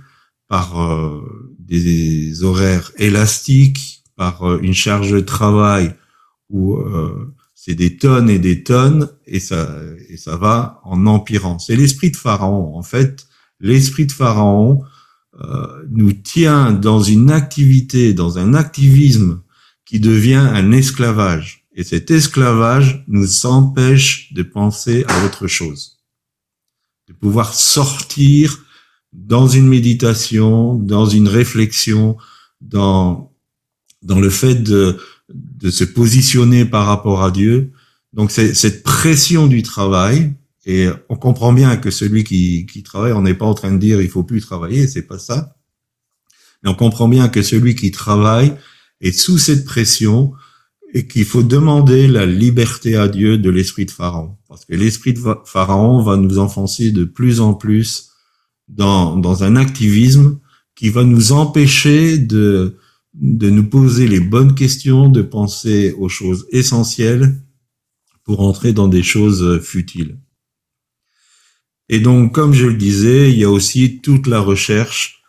par 0.48 0.82
euh, 0.82 1.56
des 1.58 2.44
horaires 2.44 2.92
élastiques, 2.98 4.04
par 4.16 4.60
une 4.60 4.74
charge 4.74 5.12
de 5.12 5.20
travail 5.20 5.96
où 6.50 6.78
c'est 7.56 7.76
des 7.76 7.96
tonnes 7.98 8.30
et 8.30 8.40
des 8.40 8.64
tonnes 8.64 9.10
et 9.28 9.40
ça, 9.40 9.70
et 10.10 10.18
ça 10.18 10.36
va 10.36 10.82
en 10.84 11.06
empirant. 11.06 11.58
C'est 11.60 11.76
l'esprit 11.76 12.12
de 12.12 12.18
Pharaon. 12.18 12.76
En 12.76 12.84
fait, 12.84 13.28
l'esprit 13.62 14.08
de 14.08 14.12
Pharaon, 14.12 14.84
euh, 15.42 15.86
nous 15.90 16.12
tient 16.12 16.74
dans 16.74 17.02
une 17.02 17.32
activité, 17.32 18.14
dans 18.14 18.40
un 18.40 18.54
activisme 18.54 19.42
qui 19.86 20.00
devient 20.00 20.36
un 20.36 20.72
esclavage. 20.72 21.59
Et 21.80 21.86
cet 21.86 22.12
esclavage 22.12 23.06
nous 23.08 23.46
empêche 23.46 24.34
de 24.34 24.44
penser 24.44 25.06
à 25.08 25.24
autre 25.24 25.48
chose, 25.48 26.02
de 27.08 27.14
pouvoir 27.14 27.54
sortir 27.54 28.66
dans 29.14 29.48
une 29.48 29.66
méditation, 29.66 30.76
dans 30.76 31.06
une 31.06 31.30
réflexion, 31.30 32.18
dans 32.60 33.34
dans 34.02 34.20
le 34.20 34.30
fait 34.30 34.56
de 34.56 35.00
de 35.30 35.70
se 35.72 35.86
positionner 35.86 36.66
par 36.66 36.86
rapport 36.86 37.24
à 37.24 37.32
Dieu. 37.32 37.72
Donc 38.12 38.32
c'est 38.32 38.54
cette 38.54 38.84
pression 38.84 39.48
du 39.48 39.64
travail 39.64 40.34
et 40.66 40.90
on 41.08 41.16
comprend 41.16 41.54
bien 41.54 41.78
que 41.78 41.92
celui 41.92 42.26
qui, 42.26 42.66
qui 42.66 42.84
travaille, 42.84 43.14
on 43.14 43.22
n'est 43.22 43.36
pas 43.36 43.46
en 43.46 43.54
train 43.54 43.72
de 43.72 43.78
dire 43.78 44.02
il 44.02 44.10
faut 44.10 44.24
plus 44.24 44.42
travailler, 44.42 44.86
c'est 44.86 45.08
pas 45.08 45.18
ça. 45.18 45.56
Mais 46.62 46.70
on 46.70 46.76
comprend 46.76 47.08
bien 47.08 47.30
que 47.30 47.42
celui 47.42 47.74
qui 47.74 47.92
travaille 47.92 48.54
est 49.00 49.14
sous 49.14 49.38
cette 49.38 49.64
pression 49.64 50.34
et 50.94 51.08
qu'il 51.08 51.26
faut 51.26 51.44
demander 51.44 52.08
la 52.08 52.26
liberté 52.26 52.96
à 52.96 53.08
Dieu 53.08 53.38
de 53.38 53.50
l'esprit 53.50 53.86
de 53.86 53.92
Pharaon. 53.92 54.38
Parce 54.48 54.66
que 54.66 54.76
l'esprit 54.76 55.14
de 55.14 55.22
Pharaon 55.46 56.02
va 56.02 56.18
nous 56.18 56.40
enfoncer 56.40 56.92
de 56.92 57.04
plus 57.04 57.42
en 57.42 57.54
plus 57.54 58.10
dans, 58.68 59.16
dans 59.16 59.44
un 59.44 59.56
activisme 59.56 60.40
qui 60.76 60.90
va 60.90 61.04
nous 61.04 61.32
empêcher 61.32 62.18
de, 62.18 62.78
de 63.14 63.50
nous 63.50 63.70
poser 63.70 64.08
les 64.08 64.20
bonnes 64.20 64.56
questions, 64.56 65.10
de 65.10 65.22
penser 65.22 65.94
aux 65.98 66.10
choses 66.10 66.48
essentielles 66.52 67.40
pour 68.24 68.42
entrer 68.42 68.74
dans 68.74 68.88
des 68.88 69.04
choses 69.04 69.60
futiles. 69.62 70.18
Et 71.90 72.00
donc, 72.00 72.34
comme 72.34 72.54
je 72.54 72.68
le 72.68 72.76
disais, 72.76 73.32
il 73.32 73.40
y 73.40 73.44
a 73.44 73.50
aussi 73.50 74.00
toute 74.02 74.28
la 74.28 74.40
recherche 74.40 75.24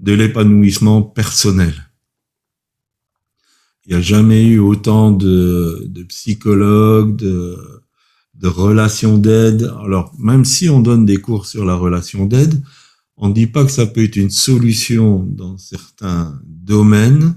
de 0.00 0.12
l'épanouissement 0.12 1.02
personnel. 1.02 1.85
Il 3.86 3.92
n'y 3.92 3.98
a 3.98 4.02
jamais 4.02 4.44
eu 4.44 4.58
autant 4.58 5.12
de, 5.12 5.88
psychologues, 6.08 7.16
de, 7.16 7.56
de 8.34 8.48
relations 8.48 9.16
d'aide. 9.16 9.72
Alors, 9.84 10.12
même 10.18 10.44
si 10.44 10.68
on 10.68 10.80
donne 10.80 11.06
des 11.06 11.18
cours 11.18 11.46
sur 11.46 11.64
la 11.64 11.74
relation 11.74 12.26
d'aide, 12.26 12.60
on 13.16 13.28
ne 13.28 13.34
dit 13.34 13.46
pas 13.46 13.64
que 13.64 13.70
ça 13.70 13.86
peut 13.86 14.02
être 14.02 14.16
une 14.16 14.30
solution 14.30 15.24
dans 15.24 15.56
certains 15.56 16.38
domaines. 16.44 17.36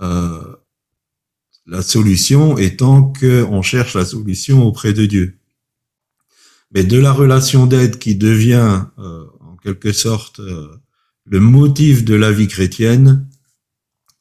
Euh, 0.00 0.40
la 1.66 1.82
solution 1.82 2.58
étant 2.58 3.12
qu'on 3.12 3.62
cherche 3.62 3.94
la 3.94 4.04
solution 4.04 4.64
auprès 4.64 4.92
de 4.92 5.06
Dieu 5.06 5.40
mais 6.72 6.84
de 6.84 6.98
la 6.98 7.12
relation 7.12 7.66
d'aide 7.66 7.98
qui 7.98 8.14
devient 8.14 8.84
euh, 8.98 9.24
en 9.40 9.56
quelque 9.56 9.92
sorte 9.92 10.40
euh, 10.40 10.68
le 11.24 11.40
motif 11.40 12.04
de 12.04 12.14
la 12.14 12.30
vie 12.32 12.48
chrétienne, 12.48 13.26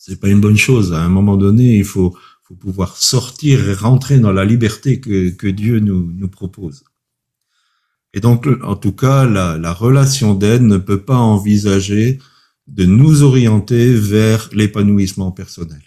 c'est 0.09 0.19
pas 0.19 0.29
une 0.29 0.41
bonne 0.41 0.57
chose. 0.57 0.93
À 0.93 1.03
un 1.03 1.09
moment 1.09 1.37
donné, 1.37 1.77
il 1.77 1.85
faut, 1.85 2.15
pouvoir 2.59 2.97
sortir 2.97 3.69
et 3.69 3.73
rentrer 3.75 4.17
dans 4.17 4.31
la 4.31 4.43
liberté 4.43 4.99
que, 4.99 5.47
Dieu 5.49 5.79
nous, 5.79 6.27
propose. 6.27 6.83
Et 8.15 8.21
donc, 8.21 8.47
en 8.63 8.75
tout 8.75 8.91
cas, 8.91 9.25
la, 9.25 9.59
la 9.59 9.71
relation 9.71 10.33
d'aide 10.33 10.63
ne 10.63 10.77
peut 10.77 11.01
pas 11.01 11.17
envisager 11.17 12.17
de 12.65 12.85
nous 12.85 13.21
orienter 13.21 13.93
vers 13.93 14.49
l'épanouissement 14.51 15.31
personnel. 15.31 15.83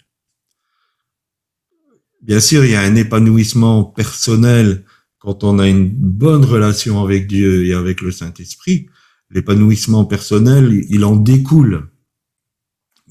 Bien 2.21 2.39
sûr, 2.39 2.63
il 2.63 2.71
y 2.71 2.75
a 2.75 2.81
un 2.81 2.95
épanouissement 2.95 3.83
personnel 3.83 4.85
quand 5.19 5.43
on 5.43 5.59
a 5.59 5.67
une 5.67 5.89
bonne 5.89 6.43
relation 6.43 7.03
avec 7.03 7.27
Dieu 7.27 7.65
et 7.65 7.73
avec 7.73 8.01
le 8.01 8.11
Saint-Esprit, 8.11 8.87
l'épanouissement 9.31 10.05
personnel, 10.05 10.85
il 10.89 11.05
en 11.05 11.15
découle. 11.15 11.87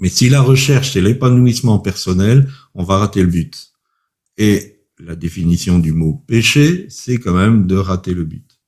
Mais 0.02 0.08
si 0.08 0.28
la 0.28 0.42
recherche 0.42 0.92
c'est 0.92 1.00
l'épanouissement 1.00 1.78
personnel, 1.78 2.50
on 2.74 2.82
va 2.82 2.98
rater 2.98 3.22
le 3.22 3.28
but. 3.28 3.72
Et 4.36 4.80
la 4.98 5.14
définition 5.14 5.78
du 5.78 5.92
mot 5.92 6.24
péché, 6.26 6.86
c'est 6.88 7.18
quand 7.18 7.34
même 7.34 7.68
de 7.68 7.76
rater 7.76 8.12
le 8.12 8.24
but. 8.24 8.58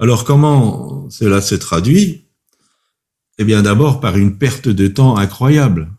Alors 0.00 0.24
comment 0.24 1.08
cela 1.10 1.40
se 1.40 1.54
traduit? 1.54 2.26
Eh 3.38 3.44
bien 3.44 3.62
d'abord 3.62 4.00
par 4.00 4.16
une 4.16 4.36
perte 4.36 4.68
de 4.68 4.88
temps 4.88 5.16
incroyable. 5.16 5.92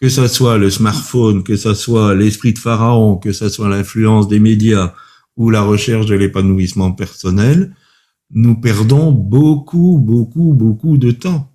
Que 0.00 0.08
ça 0.08 0.26
soit 0.26 0.58
le 0.58 0.70
smartphone, 0.70 1.44
que 1.44 1.54
ça 1.54 1.76
soit 1.76 2.16
l'esprit 2.16 2.52
de 2.52 2.58
Pharaon, 2.58 3.16
que 3.16 3.32
ça 3.32 3.48
soit 3.48 3.68
l'influence 3.68 4.26
des 4.26 4.40
médias 4.40 4.92
ou 5.36 5.50
la 5.50 5.62
recherche 5.62 6.06
de 6.06 6.16
l'épanouissement 6.16 6.90
personnel, 6.90 7.76
nous 8.30 8.60
perdons 8.60 9.12
beaucoup, 9.12 10.00
beaucoup, 10.00 10.52
beaucoup 10.52 10.96
de 10.96 11.12
temps. 11.12 11.49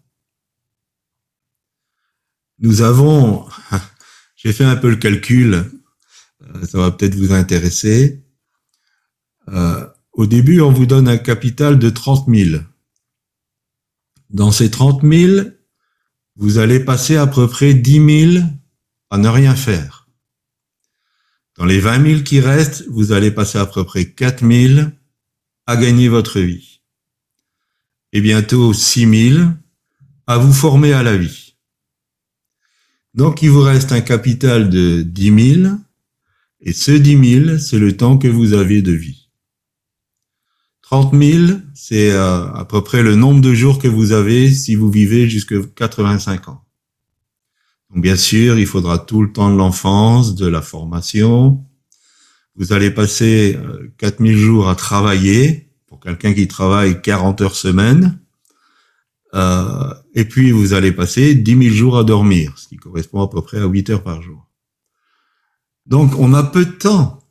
Nous 2.59 2.81
avons, 2.81 3.47
j'ai 4.35 4.53
fait 4.53 4.63
un 4.63 4.75
peu 4.75 4.89
le 4.89 4.95
calcul, 4.95 5.53
euh, 5.53 6.65
ça 6.65 6.77
va 6.77 6.91
peut-être 6.91 7.15
vous 7.15 7.33
intéresser. 7.33 8.23
Euh, 9.49 9.85
au 10.13 10.25
début, 10.25 10.61
on 10.61 10.71
vous 10.71 10.85
donne 10.85 11.07
un 11.07 11.17
capital 11.17 11.77
de 11.77 11.89
30 11.89 12.27
000. 12.33 12.61
Dans 14.29 14.51
ces 14.51 14.71
30 14.71 15.01
000, 15.03 15.47
vous 16.37 16.57
allez 16.57 16.79
passer 16.79 17.17
à 17.17 17.27
peu 17.27 17.47
près 17.47 17.73
10 17.73 18.31
000 18.33 18.45
à 19.09 19.17
ne 19.17 19.27
rien 19.27 19.55
faire. 19.55 20.07
Dans 21.57 21.65
les 21.65 21.79
20 21.79 22.05
000 22.05 22.23
qui 22.23 22.39
restent, 22.39 22.85
vous 22.89 23.11
allez 23.11 23.31
passer 23.31 23.57
à 23.57 23.65
peu 23.65 23.83
près 23.83 24.05
4 24.11 24.45
000 24.45 24.89
à 25.67 25.77
gagner 25.77 26.09
votre 26.09 26.39
vie. 26.39 26.81
Et 28.11 28.21
bientôt 28.21 28.73
6 28.73 29.31
000 29.33 29.49
à 30.27 30.37
vous 30.37 30.53
former 30.53 30.93
à 30.93 31.03
la 31.03 31.15
vie. 31.15 31.44
Donc 33.15 33.41
il 33.41 33.49
vous 33.49 33.61
reste 33.61 33.93
un 33.93 34.01
capital 34.01 34.69
de 34.69 35.01
10 35.01 35.61
000 35.61 35.75
et 36.59 36.73
ce 36.73 36.91
10 36.91 37.45
000, 37.45 37.57
c'est 37.59 37.79
le 37.79 37.95
temps 37.95 38.17
que 38.17 38.27
vous 38.27 38.53
avez 38.53 38.81
de 38.81 38.91
vie. 38.91 39.29
30 40.81 41.15
000, 41.15 41.59
c'est 41.73 42.11
euh, 42.11 42.51
à 42.51 42.65
peu 42.65 42.83
près 42.83 43.03
le 43.03 43.15
nombre 43.15 43.39
de 43.39 43.53
jours 43.53 43.79
que 43.79 43.87
vous 43.87 44.11
avez 44.11 44.53
si 44.53 44.75
vous 44.75 44.91
vivez 44.91 45.29
jusqu'à 45.29 45.55
85 45.75 46.49
ans. 46.49 46.65
Donc 47.89 48.03
bien 48.03 48.17
sûr, 48.17 48.59
il 48.59 48.67
faudra 48.67 48.99
tout 48.99 49.21
le 49.21 49.31
temps 49.31 49.49
de 49.49 49.57
l'enfance, 49.57 50.35
de 50.35 50.47
la 50.47 50.61
formation. 50.61 51.63
Vous 52.57 52.73
allez 52.73 52.91
passer 52.91 53.57
4 53.97 54.21
euh, 54.21 54.25
000 54.27 54.37
jours 54.37 54.69
à 54.69 54.75
travailler, 54.75 55.69
pour 55.87 56.01
quelqu'un 56.01 56.33
qui 56.33 56.49
travaille 56.49 57.01
40 57.01 57.41
heures 57.41 57.55
semaine. 57.55 58.19
Euh, 59.35 59.93
et 60.13 60.25
puis 60.25 60.51
vous 60.51 60.73
allez 60.73 60.91
passer 60.91 61.35
10 61.35 61.63
000 61.69 61.75
jours 61.75 61.97
à 61.97 62.03
dormir, 62.03 62.53
ce 62.57 62.67
qui 62.69 62.77
correspond 62.77 63.21
à 63.21 63.29
peu 63.29 63.41
près 63.41 63.59
à 63.59 63.65
8 63.65 63.89
heures 63.89 64.03
par 64.03 64.21
jour. 64.21 64.49
Donc 65.85 66.17
on 66.17 66.33
a 66.33 66.43
peu 66.43 66.65
de 66.65 66.71
temps. 66.71 67.21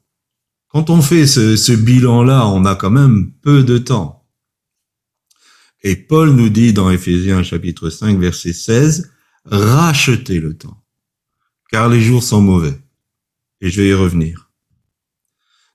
Quand 0.68 0.90
on 0.90 1.00
fait 1.00 1.26
ce, 1.26 1.73
bilan-là, 1.73 2.49
on 2.49 2.64
a 2.64 2.75
quand 2.75 2.90
même 2.90 3.32
peu 3.42 3.62
de 3.62 3.78
temps. 3.78 4.26
Et 5.82 5.96
Paul 5.96 6.30
nous 6.30 6.49
dit 6.49 6.73
dans 6.73 6.90
Éphésiens 6.90 7.42
chapitre 7.42 7.90
5 7.90 8.18
verset 8.18 8.52
16, 8.52 9.12
rachetez 9.44 10.40
le 10.40 10.56
temps, 10.56 10.82
car 11.70 11.88
les 11.88 12.00
jours 12.00 12.23
sont 12.23 12.40
mauvais. 12.40 12.78
Et 13.61 13.70
je 13.70 13.80
vais 13.80 13.88
y 13.88 13.94
revenir. 13.94 14.50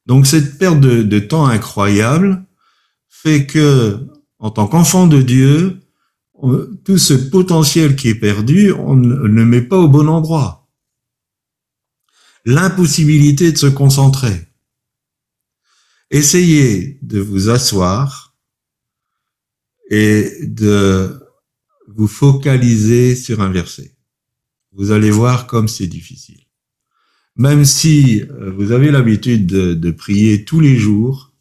Donc 0.06 0.28
cette 0.28 0.58
perte 0.58 0.80
de, 0.80 1.20
temps 1.20 1.46
incroyable 1.46 2.46
fait 3.08 3.46
que, 3.46 4.00
en 4.40 4.52
tant 4.52 4.68
qu'enfant 4.68 5.08
de 5.08 5.22
Dieu, 5.22 5.80
tout 6.84 6.98
ce 6.98 7.14
potentiel 7.14 7.96
qui 7.96 8.10
est 8.10 8.16
perdu, 8.16 8.72
on 8.72 8.96
ne 8.96 9.16
le 9.16 9.46
met 9.46 9.62
pas 9.62 9.78
au 9.78 9.88
bon 9.88 10.08
endroit. 10.08 10.68
L'impossibilité 12.46 13.52
de 13.52 13.58
se 13.58 13.68
concentrer 13.68 14.50
essayez 16.12 16.98
de 17.02 17.20
vous 17.20 17.50
asseoir 17.50 18.36
et 19.90 20.32
de 20.44 21.20
vous 21.88 22.08
focaliser 22.08 23.16
sur 23.16 23.42
un 23.42 23.50
verset. 23.50 23.96
Vous 24.72 24.92
allez 24.92 25.12
voir 25.12 25.48
comme 25.48 25.68
c'est 25.68 25.88
difficile. 25.88 26.46
Même 27.36 27.66
si 27.66 28.22
euh, 28.22 28.52
vous 28.52 28.72
avez 28.72 28.92
l'habitude 28.92 29.46
de, 29.48 29.92
prier 29.92 30.46
tous 30.46 30.60
les 30.60 30.78
jours, 30.78 31.34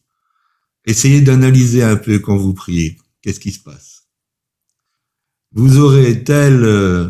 essayez 0.85 1.21
d'analyser 1.21 1.83
un 1.83 1.97
peu 1.97 2.19
quand 2.19 2.37
vous 2.37 2.55
priez. 2.55 2.97
Qu'est-ce 3.21 3.41
qui 3.41 3.53
se 3.53 3.61
passe? 3.61 4.08
Vous 5.55 5.79
aurez 5.79 6.25
tel 6.25 6.63
euh, 6.63 7.09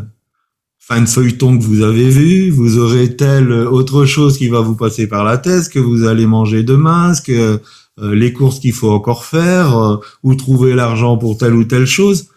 fin 0.77 1.01
de 1.01 1.05
feuilleton 1.07 1.57
que 1.57 1.63
vous 1.63 1.81
avez 1.83 2.09
vu, 2.09 2.49
vous 2.49 2.77
aurez 2.77 3.15
telle 3.15 3.51
autre 3.51 4.05
chose 4.05 4.37
qui 4.37 4.47
va 4.47 4.61
vous 4.61 4.75
passer 4.75 5.07
par 5.07 5.23
la 5.23 5.37
tête, 5.37 5.69
que 5.69 5.79
vous 5.79 6.05
allez 6.05 6.25
manger 6.25 6.63
demain, 6.63 7.13
ce 7.13 7.21
que 7.21 7.61
euh, 8.01 8.15
les 8.15 8.31
courses 8.31 8.59
qu'il 8.59 8.73
faut 8.73 8.91
encore 8.91 9.25
faire, 9.25 9.77
euh, 9.77 9.97
ou 10.23 10.35
trouver 10.35 10.73
l'argent 10.73 11.17
pour 11.17 11.37
telle 11.37 11.53
ou 11.53 11.65
telle 11.65 11.85
chose. 11.85 12.29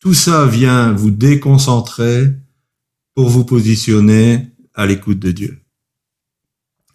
Tout 0.00 0.14
ça 0.14 0.46
vient 0.46 0.92
vous 0.92 1.10
déconcentrer 1.10 2.26
pour 3.14 3.28
vous 3.28 3.44
positionner 3.44 4.50
à 4.74 4.86
l'écoute 4.86 5.18
de 5.18 5.32
Dieu. 5.32 5.58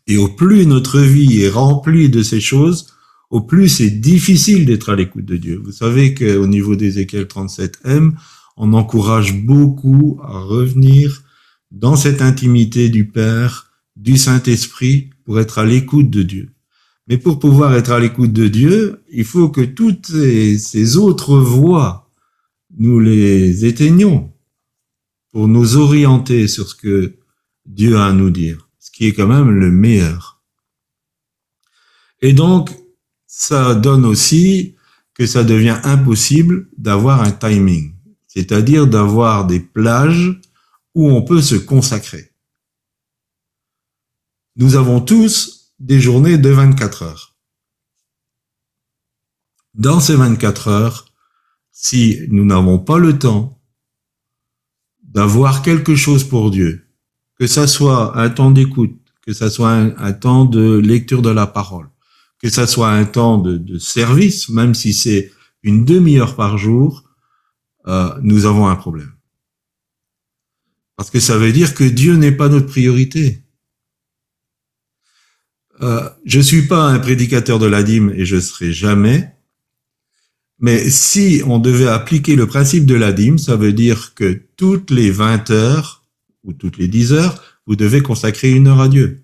Et 0.08 0.18
au 0.18 0.28
plus 0.28 0.66
notre 0.68 1.00
vie 1.00 1.42
est 1.42 1.50
remplie 1.50 2.10
de 2.10 2.22
ces 2.22 2.40
choses, 2.40 2.88
au 3.32 3.40
plus 3.40 3.70
c'est 3.70 3.90
difficile 3.90 4.66
d'être 4.66 4.90
à 4.90 4.96
l'écoute 4.96 5.26
de 5.26 5.38
Dieu. 5.38 5.60
Vous 5.64 5.72
savez 5.72 6.14
qu'au 6.14 6.48
niveau 6.48 6.76
d'Ézéchiel 6.76 7.24
37m, 7.24 8.12
on 8.58 8.74
encourage 8.74 9.34
beaucoup 9.34 10.20
à 10.22 10.40
revenir 10.40 11.24
dans 11.72 11.96
cette 11.96 12.22
intimité 12.22 12.90
du 12.90 13.08
Père, 13.08 13.72
du 13.96 14.18
Saint-Esprit, 14.18 15.10
pour 15.24 15.40
être 15.40 15.60
à 15.60 15.66
l'écoute 15.66 16.10
de 16.10 16.24
Dieu. 16.24 16.52
Mais 17.08 17.18
pour 17.18 17.40
pouvoir 17.40 17.74
être 17.74 17.92
à 17.92 18.00
l'écoute 18.00 18.34
de 18.34 18.50
Dieu, 18.50 19.02
il 19.10 19.24
faut 19.24 19.50
que 19.50 19.62
toutes 19.62 20.08
ces, 20.08 20.98
autres 20.98 21.38
voies, 21.38 22.10
nous 22.78 23.00
les 23.00 23.66
éteignons 23.66 24.32
pour 25.32 25.48
nous 25.48 25.78
orienter 25.78 26.50
sur 26.50 26.68
ce 26.68 26.76
que 26.76 27.16
Dieu 27.66 27.96
a 27.96 28.08
à 28.08 28.14
nous 28.14 28.30
dire, 28.30 28.68
ce 28.80 28.92
qui 28.92 29.08
est 29.08 29.14
quand 29.14 29.28
même 29.28 29.52
le 29.52 29.72
meilleur. 29.72 30.42
Et 32.22 32.34
donc, 32.34 32.81
ça 33.34 33.76
donne 33.76 34.06
aussi 34.06 34.76
que 35.14 35.26
ça 35.26 35.44
devient 35.44 35.80
impossible 35.84 36.70
d'avoir 36.78 37.22
un 37.22 37.32
timing 37.32 37.92
c'est-à-dire 38.34 38.88
d'avoir 38.88 39.46
des 39.46 39.60
plages 39.60 40.40
où 40.96 41.12
on 41.12 41.22
peut 41.22 41.42
se 41.42 41.56
consacrer. 41.56 42.32
Nous 44.56 44.76
avons 44.76 45.02
tous 45.02 45.74
des 45.80 46.00
journées 46.00 46.38
de 46.38 46.48
24 46.48 47.04
heures. 47.04 47.36
Dans 49.74 50.00
ces 50.00 50.16
24 50.16 50.70
heures, 50.70 51.14
si 51.74 52.22
nous 52.30 52.46
n'avons 52.46 52.80
pas 52.80 53.00
le 53.00 53.20
temps 53.20 53.62
d'avoir 55.04 55.62
quelque 55.62 55.96
chose 55.96 56.24
pour 56.24 56.52
Dieu, 56.52 56.88
que 57.38 57.48
ça 57.48 57.68
soit 57.68 58.18
un 58.18 58.30
temps 58.30 58.52
d'écoute, 58.52 58.98
que 59.24 59.34
ça 59.34 59.50
soit 59.50 59.74
un, 59.74 60.14
temps 60.14 60.46
de 60.46 60.78
lecture 60.78 61.22
de 61.22 61.30
la 61.30 61.48
parole, 61.48 61.90
que 62.42 62.50
ça 62.50 62.68
soit 62.68 62.90
un 62.90 63.06
temps 63.06 63.38
de 63.38 63.78
service, 63.78 64.50
même 64.50 64.74
si 64.74 64.94
c'est 64.94 65.32
une 65.64 65.86
demi-heure 65.86 66.36
par 66.36 66.58
jour, 66.58 67.04
euh, 67.88 68.10
nous 68.22 68.46
avons 68.46 68.68
un 68.68 68.76
problème. 68.76 69.12
Parce 70.96 71.10
que 71.10 71.20
ça 71.20 71.38
veut 71.38 71.52
dire 71.52 71.74
que 71.74 71.84
Dieu 71.84 72.16
n'est 72.16 72.32
pas 72.32 72.50
notre 72.50 72.68
priorité. 72.68 73.44
Euh, 75.82 76.08
je 76.26 76.40
suis 76.40 76.68
pas 76.68 76.90
un 76.90 77.00
prédicateur 77.00 77.58
de 77.58 77.66
la 77.66 77.82
dîme 77.82 78.12
et 78.16 78.26
je 78.26 78.40
serai 78.40 78.72
jamais. 78.72 79.34
Mais 80.60 80.90
si 80.92 81.42
on 81.48 81.58
devait 81.58 81.88
appliquer 81.88 82.36
le 82.36 82.46
principe 82.46 82.86
de 82.86 82.94
la 82.94 83.12
dîme, 83.12 83.40
ça 83.40 83.56
veut 83.56 83.74
dire 83.74 84.14
que 84.14 84.44
toutes 84.58 84.92
les 84.92 85.10
20 85.10 85.50
heures 85.50 86.04
ou 86.44 86.54
toutes 86.54 86.78
les 86.78 86.88
10 86.88 87.14
heures, 87.14 87.42
vous 87.66 87.76
devez 87.76 88.02
consacrer 88.02 88.52
une 88.52 88.68
heure 88.68 88.80
à 88.80 88.88
Dieu. 88.88 89.21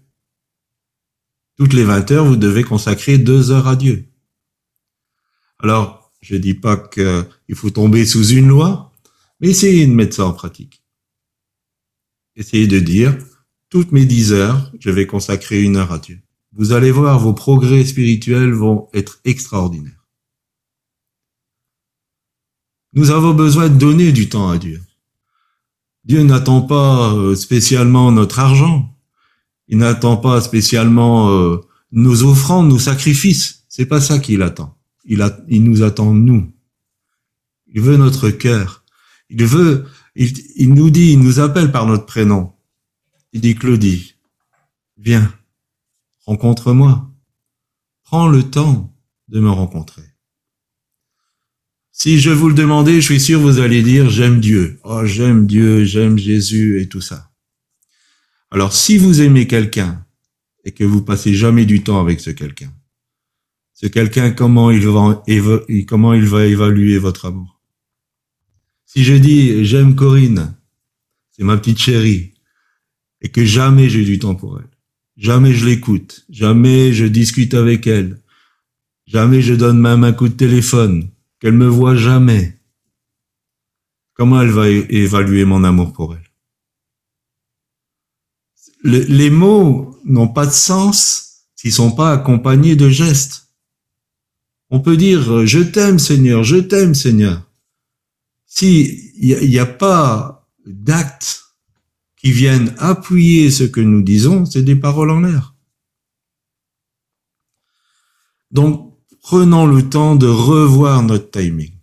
Toutes 1.58 1.74
les 1.74 1.84
20 1.84 2.12
heures, 2.12 2.26
vous 2.26 2.38
devez 2.38 2.64
consacrer 2.64 3.18
deux 3.18 3.52
heures 3.52 3.68
à 3.68 3.76
Dieu. 3.76 4.06
Alors, 5.60 6.12
je 6.22 6.36
dis 6.36 6.54
pas 6.54 6.78
qu'il 6.78 7.56
faut 7.56 7.72
tomber 7.72 8.06
sous 8.06 8.28
une 8.28 8.48
loi, 8.48 8.94
mais 9.40 9.50
essayez 9.50 9.88
de 9.88 9.92
mettre 9.92 10.16
ça 10.16 10.26
en 10.26 10.34
pratique. 10.34 10.84
Essayez 12.36 12.68
de 12.68 12.80
dire, 12.80 13.18
toutes 13.70 13.92
mes 13.92 14.06
dix 14.06 14.34
heures, 14.34 14.72
je 14.80 14.92
vais 14.92 15.08
consacrer 15.08 15.64
une 15.64 15.78
heure 15.78 15.92
à 15.92 16.00
Dieu. 16.00 16.20
Vous 16.54 16.72
allez 16.72 16.92
voir, 16.92 17.20
vos 17.20 17.34
progrès 17.34 17.86
spirituels 17.86 18.54
vont 18.54 18.90
être 18.94 19.20
extraordinaires. 19.26 20.08
Nous 22.94 23.12
avons 23.12 23.34
besoin 23.34 23.70
de 23.70 23.78
donner 23.78 24.12
du 24.12 24.30
temps 24.30 24.50
à 24.50 24.58
Dieu. 24.58 24.82
Dieu 26.06 26.24
n'attend 26.24 26.62
pas 26.62 27.14
euh, 27.14 27.36
spécialement 27.36 28.12
notre 28.12 28.40
argent. 28.40 28.97
Il 29.68 29.80
n'attend 29.80 30.18
pas 30.18 30.42
spécialement 30.42 31.30
euh, 31.32 31.58
nos 31.92 32.24
offrandes, 32.24 32.70
nos 32.70 32.80
sacrifices. 32.80 33.66
C'est 33.70 33.86
pas 33.86 34.02
ça 34.02 34.20
qu'il 34.20 34.42
attend. 34.42 34.78
Il, 35.06 35.64
nous 35.64 35.84
attend 35.84 36.14
nous. 36.14 36.52
Il 37.68 37.82
veut 37.82 37.98
notre 37.98 38.30
cœur. 38.30 38.84
Il 39.30 39.46
veut, 39.46 39.86
il, 40.16 40.34
il 40.56 40.74
nous 40.74 40.90
dit, 40.90 41.14
il 41.14 41.20
nous 41.20 41.40
appelle 41.40 41.72
par 41.72 41.86
notre 41.86 42.06
prénom. 42.06 42.54
Il 43.34 43.42
dit, 43.42 43.56
Claudie, 43.56 44.16
viens, 44.98 45.34
rencontre-moi. 46.26 47.10
Prends 48.04 48.28
le 48.28 48.44
temps 48.44 48.94
de 49.28 49.40
me 49.40 49.50
rencontrer. 49.50 50.04
Si 52.00 52.20
je 52.20 52.30
vous 52.30 52.50
le 52.50 52.54
demandais, 52.54 53.02
je 53.02 53.06
suis 53.06 53.20
sûr 53.20 53.40
vous 53.40 53.60
allez 53.60 53.82
dire 53.82 54.10
j'aime 54.10 54.40
Dieu. 54.40 54.80
Oh, 54.84 55.04
j'aime 55.04 55.48
Dieu, 55.48 55.84
j'aime 55.84 56.18
Jésus 56.18 56.80
et 56.80 56.88
tout 56.88 57.02
ça. 57.02 57.32
Alors 58.50 58.74
si 58.74 58.98
vous 58.98 59.22
aimez 59.22 59.46
quelqu'un 59.48 60.06
et 60.64 60.72
que 60.72 60.84
vous 60.84 61.02
passez 61.02 61.34
jamais 61.34 61.66
du 61.66 61.84
temps 61.84 62.00
avec 62.00 62.20
ce 62.20 62.30
quelqu'un, 62.30 62.72
ce 63.74 63.88
quelqu'un 63.88 64.32
comment 64.32 64.72
il 64.72 64.88
va 64.88 66.46
évaluer 66.46 66.98
votre 66.98 67.26
amour? 67.26 67.60
Si 68.86 69.04
je 69.04 69.14
dis 69.14 69.66
j'aime 69.66 69.96
Corinne, 69.96 70.56
c'est 71.32 71.44
ma 71.44 71.58
petite 71.58 71.80
chérie 71.80 72.34
et 73.22 73.30
que 73.30 73.44
jamais 73.44 73.90
j'ai 73.90 74.06
du 74.06 74.18
temps 74.18 74.36
pour 74.36 74.60
elle. 74.60 74.70
Jamais 75.18 75.54
je 75.54 75.66
l'écoute, 75.66 76.26
jamais 76.30 76.94
je 76.94 77.06
discute 77.06 77.54
avec 77.56 77.88
elle, 77.88 78.22
jamais 79.08 79.42
je 79.42 79.56
donne 79.56 79.80
même 79.80 80.04
un 80.04 80.14
coup 80.14 80.30
de 80.30 80.34
téléphone, 80.36 81.10
qu'elle 81.40 81.54
me 81.54 81.68
voit 81.68 81.96
jamais. 81.96 82.56
Comment 84.14 84.42
elle 84.42 84.52
va 84.52 84.70
évaluer 84.70 85.44
mon 85.44 85.64
amour 85.64 85.92
pour 85.92 86.16
elle? 86.16 86.27
Les 88.84 89.30
mots 89.30 90.00
n'ont 90.06 90.28
pas 90.28 90.46
de 90.46 90.52
sens 90.52 91.46
s'ils 91.56 91.74
sont 91.74 91.92
pas 91.92 92.12
accompagnés 92.12 92.76
de 92.76 92.90
gestes. 92.90 93.48
On 94.70 94.80
peut 94.80 94.98
dire 94.98 95.46
je 95.46 95.60
t'aime 95.60 96.00
Seigneur, 96.00 96.44
je 96.44 96.58
t'aime 96.58 96.94
Seigneur. 96.94 97.42
Si 98.46 99.12
il 99.18 99.50
n'y 99.50 99.60
a, 99.60 99.64
a 99.64 99.66
pas 99.66 100.48
d'acte 100.66 101.46
qui 102.18 102.32
viennent 102.32 102.74
appuyer 102.78 103.52
ce 103.52 103.64
que 103.64 103.82
nous 103.82 104.02
disons, 104.02 104.46
c'est 104.46 104.64
des 104.64 104.76
paroles 104.76 105.12
en 105.12 105.22
l'air. 105.22 105.56
Donc, 108.52 108.94
prenons 109.22 109.66
le 109.66 109.88
temps 109.88 110.16
de 110.16 110.28
revoir 110.28 111.04
notre 111.04 111.30
timing. 111.32 111.74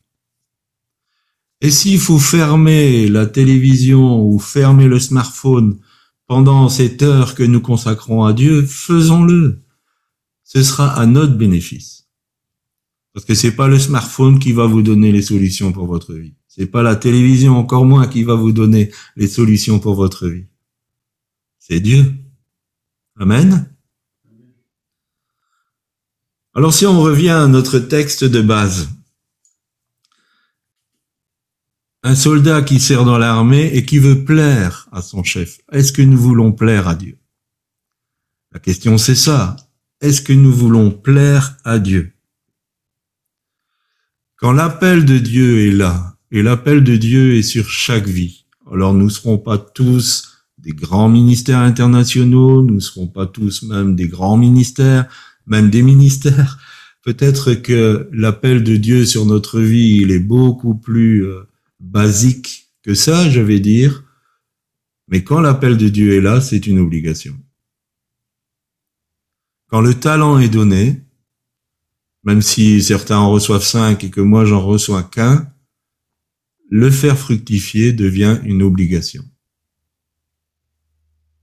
Et 1.60 1.70
s'il 1.70 1.98
faut 1.98 2.18
fermer 2.18 3.08
la 3.08 3.26
télévision 3.26 4.22
ou 4.26 4.38
fermer 4.38 4.86
le 4.86 4.98
smartphone 4.98 5.78
pendant 6.26 6.68
cette 6.68 7.02
heure 7.02 7.34
que 7.34 7.42
nous 7.42 7.60
consacrons 7.60 8.24
à 8.24 8.32
Dieu, 8.32 8.64
faisons-le. 8.64 9.62
Ce 10.42 10.62
sera 10.62 10.92
à 10.98 11.06
notre 11.06 11.34
bénéfice. 11.34 12.08
Parce 13.12 13.26
que 13.26 13.34
c'est 13.34 13.54
pas 13.54 13.68
le 13.68 13.78
smartphone 13.78 14.38
qui 14.38 14.52
va 14.52 14.66
vous 14.66 14.82
donner 14.82 15.12
les 15.12 15.22
solutions 15.22 15.72
pour 15.72 15.86
votre 15.86 16.14
vie. 16.14 16.34
C'est 16.48 16.66
pas 16.66 16.82
la 16.82 16.96
télévision, 16.96 17.56
encore 17.56 17.84
moins, 17.84 18.06
qui 18.06 18.24
va 18.24 18.34
vous 18.34 18.52
donner 18.52 18.90
les 19.16 19.28
solutions 19.28 19.78
pour 19.78 19.94
votre 19.94 20.28
vie. 20.28 20.46
C'est 21.58 21.80
Dieu. 21.80 22.12
Amen. 23.16 23.70
Alors 26.54 26.72
si 26.72 26.86
on 26.86 27.00
revient 27.00 27.30
à 27.30 27.48
notre 27.48 27.78
texte 27.78 28.22
de 28.22 28.40
base, 28.40 28.88
un 32.04 32.14
soldat 32.14 32.60
qui 32.60 32.80
sert 32.80 33.06
dans 33.06 33.16
l'armée 33.16 33.70
et 33.72 33.86
qui 33.86 33.98
veut 33.98 34.24
plaire 34.24 34.88
à 34.92 35.00
son 35.00 35.24
chef, 35.24 35.58
est-ce 35.72 35.90
que 35.90 36.02
nous 36.02 36.18
voulons 36.18 36.52
plaire 36.52 36.86
à 36.86 36.94
Dieu? 36.94 37.16
La 38.52 38.60
question 38.60 38.98
c'est 38.98 39.14
ça. 39.14 39.56
Est-ce 40.02 40.20
que 40.20 40.34
nous 40.34 40.52
voulons 40.52 40.90
plaire 40.90 41.56
à 41.64 41.78
Dieu? 41.78 42.12
Quand 44.36 44.52
l'appel 44.52 45.06
de 45.06 45.16
Dieu 45.16 45.66
est 45.66 45.72
là, 45.72 46.18
et 46.30 46.42
l'appel 46.42 46.84
de 46.84 46.96
Dieu 46.96 47.36
est 47.36 47.42
sur 47.42 47.70
chaque 47.70 48.06
vie. 48.06 48.44
Alors 48.70 48.92
nous 48.92 49.06
ne 49.06 49.10
serons 49.10 49.38
pas 49.38 49.56
tous 49.56 50.44
des 50.58 50.72
grands 50.72 51.08
ministères 51.08 51.60
internationaux, 51.60 52.62
nous 52.62 52.74
ne 52.74 52.80
serons 52.80 53.06
pas 53.06 53.26
tous 53.26 53.62
même 53.62 53.96
des 53.96 54.08
grands 54.08 54.36
ministères, 54.36 55.06
même 55.46 55.70
des 55.70 55.82
ministères. 55.82 56.58
Peut-être 57.02 57.54
que 57.54 58.10
l'appel 58.12 58.62
de 58.62 58.76
Dieu 58.76 59.06
sur 59.06 59.24
notre 59.24 59.60
vie, 59.60 60.00
il 60.02 60.10
est 60.10 60.18
beaucoup 60.18 60.74
plus 60.74 61.24
euh, 61.24 61.46
basique 61.84 62.72
que 62.82 62.94
ça, 62.94 63.30
je 63.30 63.40
vais 63.40 63.60
dire. 63.60 64.04
Mais 65.08 65.22
quand 65.22 65.40
l'appel 65.40 65.76
de 65.76 65.88
Dieu 65.88 66.14
est 66.16 66.20
là, 66.20 66.40
c'est 66.40 66.66
une 66.66 66.78
obligation. 66.78 67.38
Quand 69.68 69.80
le 69.80 69.94
talent 69.94 70.38
est 70.38 70.48
donné, 70.48 71.02
même 72.22 72.42
si 72.42 72.82
certains 72.82 73.18
en 73.18 73.30
reçoivent 73.30 73.64
cinq 73.64 74.04
et 74.04 74.10
que 74.10 74.20
moi 74.20 74.44
j'en 74.44 74.64
reçois 74.64 75.02
qu'un, 75.02 75.52
le 76.70 76.90
faire 76.90 77.18
fructifier 77.18 77.92
devient 77.92 78.40
une 78.44 78.62
obligation. 78.62 79.24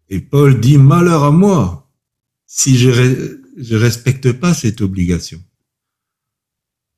Et 0.09 0.19
Paul 0.19 0.59
dit, 0.59 0.77
malheur 0.77 1.23
à 1.23 1.31
moi 1.31 1.81
si 2.53 2.77
je 2.77 2.89
ne 2.89 3.77
respecte 3.77 4.33
pas 4.33 4.53
cette 4.53 4.81
obligation. 4.81 5.41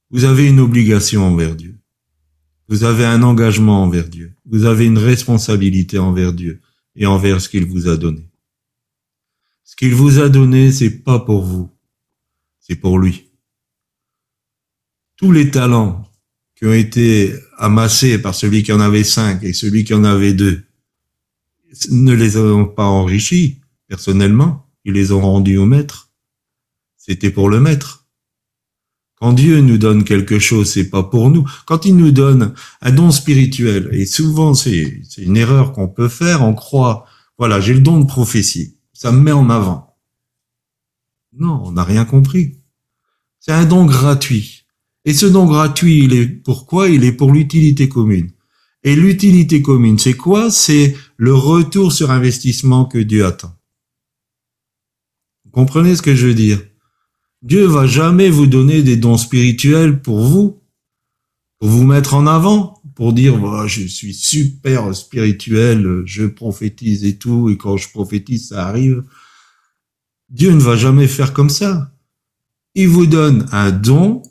Vous 0.09 0.23
avez 0.23 0.47
une 0.47 0.59
obligation 0.59 1.23
envers 1.23 1.55
Dieu. 1.55 1.77
Vous 2.73 2.85
avez 2.85 3.05
un 3.05 3.21
engagement 3.21 3.83
envers 3.83 4.09
Dieu. 4.09 4.33
Vous 4.47 4.65
avez 4.65 4.87
une 4.87 4.97
responsabilité 4.97 5.99
envers 5.99 6.33
Dieu 6.33 6.59
et 6.95 7.05
envers 7.05 7.39
ce 7.39 7.47
qu'il 7.47 7.67
vous 7.67 7.87
a 7.87 7.97
donné. 7.97 8.27
Ce 9.63 9.75
qu'il 9.75 9.93
vous 9.93 10.17
a 10.17 10.27
donné, 10.27 10.71
c'est 10.71 10.89
pas 10.89 11.19
pour 11.19 11.43
vous, 11.43 11.69
c'est 12.59 12.75
pour 12.75 12.97
lui. 12.97 13.29
Tous 15.17 15.31
les 15.31 15.51
talents 15.51 16.11
qui 16.55 16.65
ont 16.65 16.73
été 16.73 17.35
amassés 17.59 18.17
par 18.17 18.33
celui 18.33 18.63
qui 18.63 18.71
en 18.71 18.79
avait 18.79 19.03
cinq 19.03 19.43
et 19.43 19.53
celui 19.53 19.83
qui 19.83 19.93
en 19.93 20.03
avait 20.03 20.33
deux 20.33 20.63
ne 21.91 22.13
les 22.13 22.37
ont 22.37 22.65
pas 22.65 22.85
enrichis 22.85 23.61
personnellement, 23.87 24.67
ils 24.83 24.93
les 24.93 25.11
ont 25.11 25.21
rendus 25.21 25.57
au 25.57 25.67
maître. 25.67 26.09
C'était 26.97 27.29
pour 27.29 27.49
le 27.49 27.59
maître. 27.59 28.02
Quand 29.23 29.31
Dieu 29.31 29.61
nous 29.61 29.77
donne 29.77 30.03
quelque 30.03 30.37
chose, 30.37 30.69
c'est 30.69 30.89
pas 30.89 31.01
pour 31.01 31.31
nous. 31.31 31.49
Quand 31.65 31.85
il 31.85 31.95
nous 31.95 32.11
donne 32.11 32.53
un 32.81 32.91
don 32.91 33.09
spirituel, 33.09 33.87
et 33.93 34.05
souvent 34.05 34.53
c'est 34.53 35.01
une 35.15 35.37
erreur 35.37 35.71
qu'on 35.71 35.87
peut 35.87 36.09
faire, 36.09 36.41
on 36.41 36.53
croit, 36.53 37.05
voilà, 37.37 37.61
j'ai 37.61 37.73
le 37.73 37.79
don 37.79 38.01
de 38.01 38.05
prophétie, 38.05 38.75
ça 38.91 39.13
me 39.13 39.21
met 39.21 39.31
en 39.31 39.49
avant. 39.49 39.95
Non, 41.31 41.61
on 41.63 41.71
n'a 41.71 41.85
rien 41.85 42.03
compris. 42.03 42.57
C'est 43.39 43.53
un 43.53 43.63
don 43.63 43.85
gratuit. 43.85 44.65
Et 45.05 45.13
ce 45.13 45.25
don 45.25 45.45
gratuit, 45.45 46.03
il 46.03 46.13
est 46.15 46.27
pourquoi? 46.27 46.89
Il 46.89 47.05
est 47.05 47.13
pour 47.13 47.31
l'utilité 47.31 47.87
commune. 47.87 48.29
Et 48.83 48.93
l'utilité 48.93 49.61
commune, 49.61 49.99
c'est 49.99 50.17
quoi? 50.17 50.51
C'est 50.51 50.97
le 51.15 51.33
retour 51.33 51.93
sur 51.93 52.11
investissement 52.11 52.83
que 52.83 52.97
Dieu 52.97 53.25
attend. 53.25 53.55
Vous 55.45 55.51
comprenez 55.51 55.95
ce 55.95 56.01
que 56.01 56.13
je 56.13 56.27
veux 56.27 56.33
dire? 56.33 56.59
Dieu 57.43 57.65
va 57.65 57.85
jamais 57.85 58.29
vous 58.29 58.47
donner 58.47 58.81
des 58.81 58.97
dons 58.97 59.17
spirituels 59.17 60.01
pour 60.01 60.21
vous, 60.21 60.61
pour 61.59 61.69
vous 61.69 61.83
mettre 61.83 62.15
en 62.15 62.25
avant, 62.25 62.81
pour 62.95 63.13
dire 63.13 63.67
je 63.67 63.85
suis 63.85 64.13
super 64.13 64.95
spirituel, 64.95 66.03
je 66.05 66.25
prophétise 66.25 67.05
et 67.05 67.17
tout, 67.17 67.49
et 67.49 67.57
quand 67.57 67.77
je 67.77 67.89
prophétise, 67.89 68.49
ça 68.49 68.67
arrive. 68.67 69.03
Dieu 70.29 70.51
ne 70.51 70.61
va 70.61 70.75
jamais 70.75 71.07
faire 71.07 71.33
comme 71.33 71.49
ça. 71.49 71.91
Il 72.75 72.87
vous 72.87 73.05
donne 73.05 73.45
un 73.51 73.71
don 73.71 74.23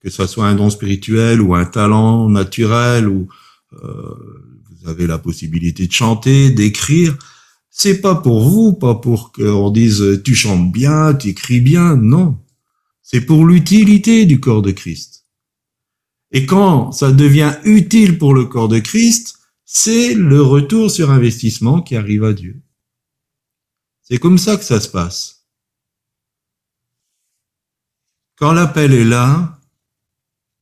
que 0.00 0.10
ce 0.10 0.26
soit 0.26 0.46
un 0.46 0.54
don 0.54 0.70
spirituel 0.70 1.40
ou 1.40 1.54
un 1.54 1.64
talent 1.64 2.28
naturel 2.28 3.08
ou 3.08 3.28
euh, 3.72 4.14
vous 4.70 4.88
avez 4.88 5.06
la 5.06 5.18
possibilité 5.18 5.86
de 5.86 5.92
chanter, 5.92 6.50
d'écrire, 6.50 7.16
c'est 7.70 8.00
pas 8.00 8.14
pour 8.14 8.48
vous, 8.48 8.72
pas 8.72 8.94
pour 8.94 9.32
qu'on 9.32 9.70
dise 9.70 10.22
tu 10.24 10.34
chantes 10.34 10.72
bien, 10.72 11.14
tu 11.14 11.28
écris 11.28 11.60
bien, 11.60 11.96
non. 11.96 12.38
C'est 13.10 13.22
pour 13.22 13.46
l'utilité 13.46 14.26
du 14.26 14.38
corps 14.38 14.60
de 14.60 14.70
Christ. 14.70 15.24
Et 16.30 16.44
quand 16.44 16.92
ça 16.92 17.10
devient 17.10 17.56
utile 17.64 18.18
pour 18.18 18.34
le 18.34 18.44
corps 18.44 18.68
de 18.68 18.80
Christ, 18.80 19.38
c'est 19.64 20.12
le 20.12 20.42
retour 20.42 20.90
sur 20.90 21.10
investissement 21.10 21.80
qui 21.80 21.96
arrive 21.96 22.22
à 22.22 22.34
Dieu. 22.34 22.60
C'est 24.02 24.18
comme 24.18 24.36
ça 24.36 24.58
que 24.58 24.62
ça 24.62 24.78
se 24.78 24.90
passe. 24.90 25.46
Quand 28.36 28.52
l'appel 28.52 28.92
est 28.92 29.06
là, 29.06 29.58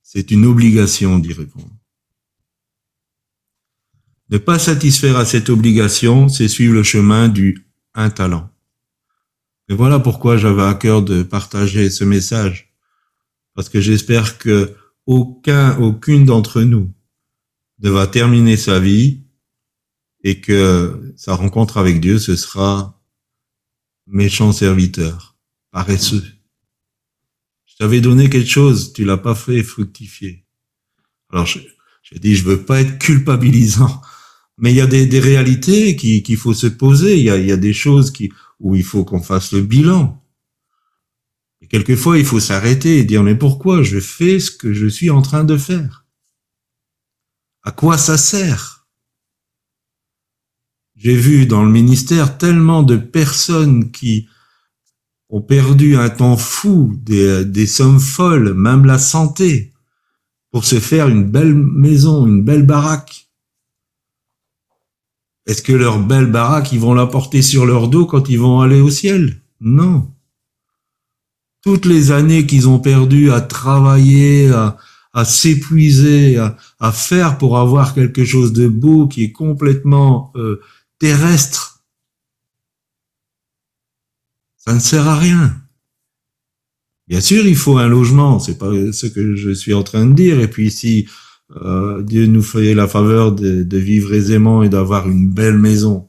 c'est 0.05 0.31
une 0.31 0.45
obligation 0.45 1.19
d'y 1.19 1.33
répondre. 1.33 1.77
Ne 4.31 4.39
pas 4.39 4.61
satisfaire 4.61 5.17
à 5.17 5.25
cette 5.25 5.51
obligation, 5.51 6.29
c'est 6.29 6.47
suivre 6.47 6.75
le 6.75 6.85
chemin 6.85 7.29
du 7.29 7.67
un 7.95 8.09
talent. 8.09 8.49
Et 9.69 9.75
voilà 9.75 9.99
pourquoi 9.99 10.37
j'avais 10.37 10.63
à 10.63 10.75
cœur 10.75 11.03
de 11.03 11.23
partager 11.23 11.91
ce 11.91 12.05
message. 12.05 12.73
Parce 13.55 13.69
que 13.69 13.81
j'espère 13.81 14.39
que 14.39 14.75
aucun, 15.07 15.77
aucune 15.79 16.25
d'entre 16.25 16.63
nous 16.63 16.93
ne 17.81 17.91
va 17.91 18.07
terminer 18.07 18.57
sa 18.57 18.79
vie 18.81 19.23
et 20.23 20.41
que 20.41 21.15
sa 21.17 21.35
rencontre 21.35 21.79
avec 21.79 22.01
Dieu, 22.01 22.19
ce 22.19 22.37
sera 22.37 23.01
méchant 24.07 24.53
serviteur, 24.53 25.37
paresseux. 25.71 26.25
Je 27.67 27.77
t'avais 27.77 28.01
donné 28.01 28.31
quelque 28.31 28.49
chose, 28.49 28.93
tu 28.93 29.05
l'as 29.05 29.17
pas 29.17 29.35
fait 29.35 29.63
fructifier. 29.63 30.45
Alors, 31.31 31.47
j'ai 31.47 32.19
dit, 32.19 32.37
je 32.37 32.45
veux 32.45 32.65
pas 32.65 32.81
être 32.81 32.99
culpabilisant, 32.99 34.01
mais 34.59 34.73
il 34.73 34.77
y 34.77 34.81
a 34.81 34.87
des, 34.87 35.21
réalités 35.21 35.97
qu'il 35.97 36.37
faut 36.37 36.55
se 36.55 36.67
poser. 36.67 37.19
Il 37.19 37.25
y 37.25 37.31
a, 37.31 37.37
il 37.37 37.47
y 37.47 37.53
a 37.53 37.57
des 37.57 37.75
choses 37.75 38.11
qui, 38.11 38.33
où 38.61 38.75
il 38.75 38.85
faut 38.85 39.05
qu'on 39.05 39.23
fasse 39.23 39.53
le 39.53 39.63
bilan. 39.63 40.23
Et 41.61 41.69
quelquefois, 41.69 42.19
il 42.19 42.25
faut 42.25 42.41
s'arrêter 42.41 42.99
et 42.99 43.05
dire, 43.05 43.23
mais 43.23 43.35
pourquoi 43.35 43.83
je 43.83 44.01
fais 44.01 44.41
ce 44.41 44.51
que 44.51 44.73
je 44.73 44.87
suis 44.87 45.11
en 45.11 45.23
train 45.23 45.45
de 45.45 45.57
faire? 45.57 46.07
À 47.63 47.73
quoi 47.73 47.99
ça 47.99 48.17
sert? 48.17 48.87
J'ai 50.95 51.17
vu 51.17 51.47
dans 51.47 51.65
le 51.65 51.71
ministère 51.71 52.39
tellement 52.39 52.83
de 52.83 52.97
personnes 52.97 53.91
qui 53.91 54.29
ont 55.29 55.43
perdu 55.43 55.97
un 55.97 56.09
temps 56.09 56.37
fou, 56.37 56.95
des, 57.03 57.45
des 57.45 57.67
sommes 57.67 58.01
folles, 58.01 58.55
même 58.55 58.87
la 58.87 58.99
santé, 58.99 59.73
pour 60.51 60.65
se 60.65 60.79
faire 60.79 61.09
une 61.09 61.29
belle 61.29 61.55
maison, 61.55 62.27
une 62.27 62.45
belle 62.45 62.65
baraque. 62.65 63.26
Est-ce 65.47 65.63
que 65.63 65.73
leur 65.73 66.01
belle 66.01 66.27
baraque, 66.27 66.73
ils 66.73 66.81
vont 66.81 66.95
la 66.95 67.07
porter 67.07 67.41
sur 67.41 67.67
leur 67.67 67.89
dos 67.89 68.07
quand 68.07 68.29
ils 68.29 68.39
vont 68.39 68.61
aller 68.61 68.81
au 68.81 68.91
ciel? 68.91 69.41
Non. 69.61 70.13
Toutes 71.63 71.87
les 71.87 72.11
années 72.11 72.47
qu'ils 72.47 72.69
ont 72.69 72.81
perdues 72.81 73.31
à 73.31 73.41
travailler, 73.41 74.51
à, 74.53 75.25
s'épuiser, 75.25 76.39
à, 76.79 76.93
faire 76.93 77.39
pour 77.39 77.59
avoir 77.59 77.95
quelque 77.95 78.25
chose 78.25 78.53
de 78.53 78.69
beau 78.69 79.09
qui 79.09 79.25
est 79.25 79.33
complètement 79.33 80.33
euh, 80.37 80.61
terrestre, 80.99 81.85
ça 84.57 84.75
ne 84.75 84.81
sert 84.81 85.07
à 85.07 85.17
rien. 85.17 85.57
Bien 87.07 87.21
sûr, 87.21 87.47
il 87.47 87.57
faut 87.57 87.79
un 87.79 87.87
logement, 87.87 88.41
c'est 88.41 88.59
pas 88.59 88.71
ce 88.93 89.07
que 89.07 89.37
je 89.37 89.51
suis 89.51 89.75
en 89.75 89.85
train 89.85 90.07
de 90.07 90.13
dire. 90.13 90.41
Et 90.41 90.49
puis 90.49 90.73
si 90.73 91.09
euh, 91.55 92.03
Dieu 92.03 92.27
nous 92.27 92.43
fait 92.43 92.75
la 92.75 92.89
faveur 92.89 93.33
de, 93.33 93.77
vivre 93.77 94.13
aisément 94.13 94.63
et 94.63 94.69
d'avoir 94.69 95.09
une 95.09 95.31
belle 95.31 95.59
maison, 95.59 96.09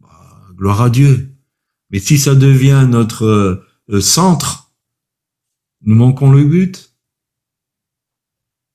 bah, 0.00 0.08
gloire 0.56 0.82
à 0.82 0.90
Dieu. 0.90 1.30
Mais 1.90 1.98
si 1.98 2.18
ça 2.18 2.34
devient 2.34 2.86
notre 2.88 3.66
euh, 3.90 4.00
centre, 4.00 4.72
nous 5.82 5.94
manquons 5.94 6.32
le 6.32 6.44
but. 6.44 6.94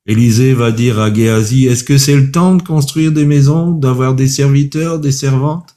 Élisée 0.05 0.53
va 0.53 0.71
dire 0.71 0.99
à 0.99 1.11
Géasi, 1.11 1.65
est-ce 1.65 1.83
que 1.83 1.97
c'est 1.97 2.15
le 2.15 2.31
temps 2.31 2.55
de 2.55 2.61
construire 2.61 3.11
des 3.11 3.25
maisons, 3.25 3.71
d'avoir 3.71 4.13
des 4.13 4.27
serviteurs, 4.27 4.99
des 4.99 5.11
servantes? 5.11 5.75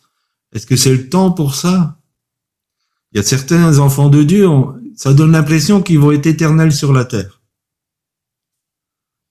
Est-ce 0.53 0.67
que 0.67 0.77
c'est 0.77 0.93
le 0.93 1.09
temps 1.09 1.31
pour 1.31 1.55
ça? 1.55 1.99
Il 3.13 3.17
y 3.17 3.21
a 3.21 3.23
certains 3.23 3.79
enfants 3.79 4.11
de 4.11 4.23
Dieu, 4.23 4.47
ça 4.97 5.15
donne 5.15 5.33
l'impression 5.33 5.81
qu'ils 5.81 5.99
vont 5.99 6.13
être 6.13 6.27
éternels 6.27 6.73
sur 6.73 6.93
la 6.93 7.07
terre. 7.07 7.38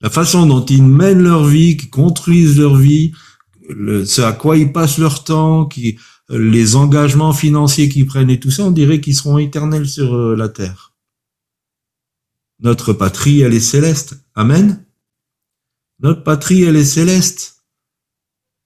La 0.01 0.09
façon 0.09 0.45
dont 0.45 0.63
ils 0.65 0.83
mènent 0.83 1.23
leur 1.23 1.45
vie, 1.45 1.77
qu'ils 1.77 1.89
construisent 1.89 2.57
leur 2.57 2.75
vie, 2.75 3.13
ce 3.69 4.21
à 4.21 4.31
quoi 4.31 4.57
ils 4.57 4.71
passent 4.71 4.99
leur 4.99 5.23
temps, 5.23 5.65
qui, 5.65 5.97
les 6.29 6.75
engagements 6.75 7.33
financiers 7.33 7.89
qu'ils 7.89 8.05
prennent 8.05 8.29
et 8.29 8.39
tout 8.39 8.51
ça, 8.51 8.63
on 8.63 8.71
dirait 8.71 9.01
qu'ils 9.01 9.15
seront 9.15 9.37
éternels 9.37 9.87
sur 9.87 10.13
euh, 10.13 10.35
la 10.35 10.49
terre. 10.49 10.93
Notre 12.59 12.93
patrie, 12.93 13.41
elle 13.41 13.53
est 13.53 13.59
céleste. 13.59 14.19
Amen. 14.35 14.85
Notre 15.99 16.23
patrie, 16.23 16.63
elle 16.63 16.75
est 16.75 16.85
céleste. 16.85 17.63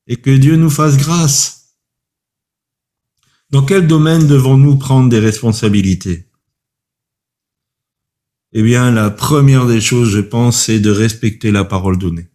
Et 0.07 0.17
que 0.17 0.31
Dieu 0.31 0.55
nous 0.55 0.69
fasse 0.69 0.97
grâce. 0.97 1.77
Dans 3.49 3.63
quel 3.63 3.85
domaine 3.85 4.27
devons-nous 4.27 4.77
prendre 4.77 5.09
des 5.09 5.19
responsabilités? 5.19 6.30
Eh 8.53 8.63
bien, 8.63 8.91
la 8.91 9.09
première 9.09 9.65
des 9.65 9.79
choses, 9.79 10.09
je 10.09 10.19
pense, 10.19 10.65
c'est 10.65 10.79
de 10.79 10.91
respecter 10.91 11.51
la 11.51 11.63
parole 11.63 11.97
donnée. 11.97 12.29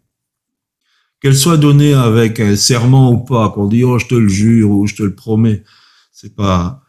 Qu'elle 1.21 1.37
soit 1.37 1.59
donnée 1.59 1.95
avec 1.95 2.41
un 2.41 2.57
serment 2.57 3.13
ou 3.13 3.19
pas, 3.19 3.51
qu'on 3.51 3.67
dit, 3.67 3.85
oh, 3.85 3.99
je 3.99 4.07
te 4.07 4.15
le 4.15 4.29
jure 4.29 4.71
ou 4.71 4.87
je 4.87 4.95
te 4.95 5.03
le 5.03 5.15
promets. 5.15 5.63
C'est 6.13 6.35
pas, 6.35 6.83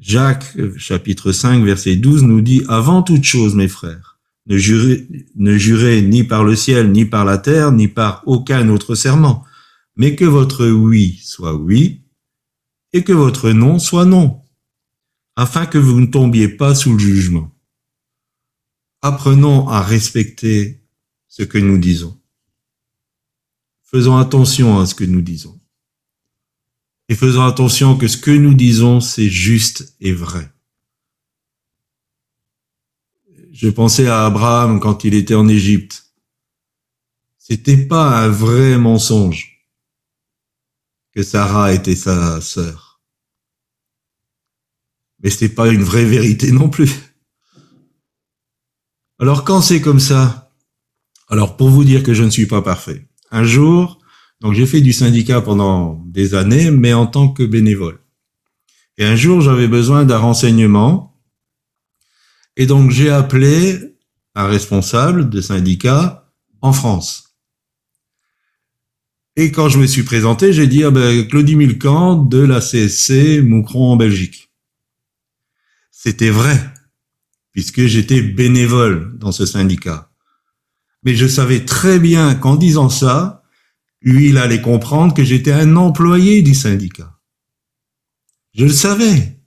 Jacques, 0.00 0.56
chapitre 0.78 1.32
5, 1.32 1.64
verset 1.64 1.96
12 1.96 2.22
nous 2.22 2.40
dit, 2.40 2.62
avant 2.68 3.02
toute 3.02 3.24
chose, 3.24 3.54
mes 3.54 3.68
frères, 3.68 4.18
ne 4.46 4.56
jurez, 4.56 5.06
ne 5.34 5.58
jurez 5.58 6.00
ni 6.02 6.24
par 6.24 6.44
le 6.44 6.56
ciel, 6.56 6.92
ni 6.92 7.04
par 7.04 7.24
la 7.24 7.38
terre, 7.38 7.72
ni 7.72 7.88
par 7.88 8.22
aucun 8.26 8.68
autre 8.68 8.94
serment, 8.94 9.44
mais 9.96 10.14
que 10.14 10.24
votre 10.24 10.66
oui 10.68 11.20
soit 11.22 11.54
oui, 11.54 12.02
et 12.92 13.04
que 13.04 13.12
votre 13.12 13.50
non 13.50 13.78
soit 13.78 14.06
non, 14.06 14.40
afin 15.34 15.66
que 15.66 15.78
vous 15.78 16.00
ne 16.00 16.06
tombiez 16.06 16.48
pas 16.48 16.74
sous 16.74 16.92
le 16.92 16.98
jugement 16.98 17.55
apprenons 19.06 19.68
à 19.68 19.82
respecter 19.82 20.82
ce 21.28 21.42
que 21.42 21.58
nous 21.58 21.78
disons. 21.78 22.18
Faisons 23.82 24.16
attention 24.16 24.78
à 24.80 24.86
ce 24.86 24.94
que 24.94 25.04
nous 25.04 25.22
disons. 25.22 25.58
Et 27.08 27.14
faisons 27.14 27.44
attention 27.44 27.96
que 27.96 28.08
ce 28.08 28.16
que 28.16 28.32
nous 28.32 28.54
disons, 28.54 29.00
c'est 29.00 29.28
juste 29.28 29.94
et 30.00 30.12
vrai. 30.12 30.50
Je 33.52 33.68
pensais 33.68 34.08
à 34.08 34.26
Abraham 34.26 34.80
quand 34.80 35.04
il 35.04 35.14
était 35.14 35.34
en 35.34 35.48
Égypte. 35.48 36.12
C'était 37.38 37.76
pas 37.76 38.24
un 38.24 38.28
vrai 38.28 38.76
mensonge 38.76 39.64
que 41.12 41.22
Sarah 41.22 41.72
était 41.72 41.94
sa 41.94 42.40
sœur. 42.40 43.00
Mais 45.22 45.30
c'était 45.30 45.54
pas 45.54 45.68
une 45.68 45.84
vraie 45.84 46.04
vérité 46.04 46.50
non 46.50 46.68
plus. 46.68 46.90
Alors 49.18 49.44
quand 49.44 49.62
c'est 49.62 49.80
comme 49.80 50.00
ça, 50.00 50.52
alors 51.28 51.56
pour 51.56 51.70
vous 51.70 51.84
dire 51.84 52.02
que 52.02 52.12
je 52.12 52.22
ne 52.22 52.30
suis 52.30 52.46
pas 52.46 52.60
parfait, 52.60 53.08
un 53.30 53.44
jour, 53.44 53.98
donc 54.40 54.52
j'ai 54.52 54.66
fait 54.66 54.82
du 54.82 54.92
syndicat 54.92 55.40
pendant 55.40 56.04
des 56.06 56.34
années, 56.34 56.70
mais 56.70 56.92
en 56.92 57.06
tant 57.06 57.28
que 57.28 57.42
bénévole. 57.42 57.98
Et 58.98 59.04
un 59.04 59.16
jour, 59.16 59.40
j'avais 59.40 59.68
besoin 59.68 60.04
d'un 60.04 60.18
renseignement, 60.18 61.18
et 62.56 62.66
donc 62.66 62.90
j'ai 62.90 63.10
appelé 63.10 63.96
un 64.34 64.46
responsable 64.46 65.30
de 65.30 65.40
syndicat 65.40 66.30
en 66.60 66.74
France. 66.74 67.38
Et 69.36 69.50
quand 69.50 69.68
je 69.68 69.78
me 69.78 69.86
suis 69.86 70.02
présenté, 70.02 70.52
j'ai 70.52 70.66
dit 70.66 70.84
ah 70.84 70.90
ben, 70.90 71.26
Claudie 71.26 71.56
Milcan 71.56 72.16
de 72.16 72.38
la 72.38 72.60
CSC 72.60 73.42
Moucron 73.42 73.92
en 73.92 73.96
Belgique. 73.96 74.50
C'était 75.90 76.30
vrai 76.30 76.58
puisque 77.56 77.86
j'étais 77.86 78.20
bénévole 78.20 79.16
dans 79.16 79.32
ce 79.32 79.46
syndicat. 79.46 80.10
Mais 81.04 81.14
je 81.14 81.26
savais 81.26 81.64
très 81.64 81.98
bien 81.98 82.34
qu'en 82.34 82.54
disant 82.54 82.90
ça, 82.90 83.44
lui, 84.02 84.28
il 84.28 84.36
allait 84.36 84.60
comprendre 84.60 85.14
que 85.14 85.24
j'étais 85.24 85.52
un 85.52 85.74
employé 85.76 86.42
du 86.42 86.54
syndicat. 86.54 87.18
Je 88.52 88.64
le 88.64 88.72
savais. 88.74 89.40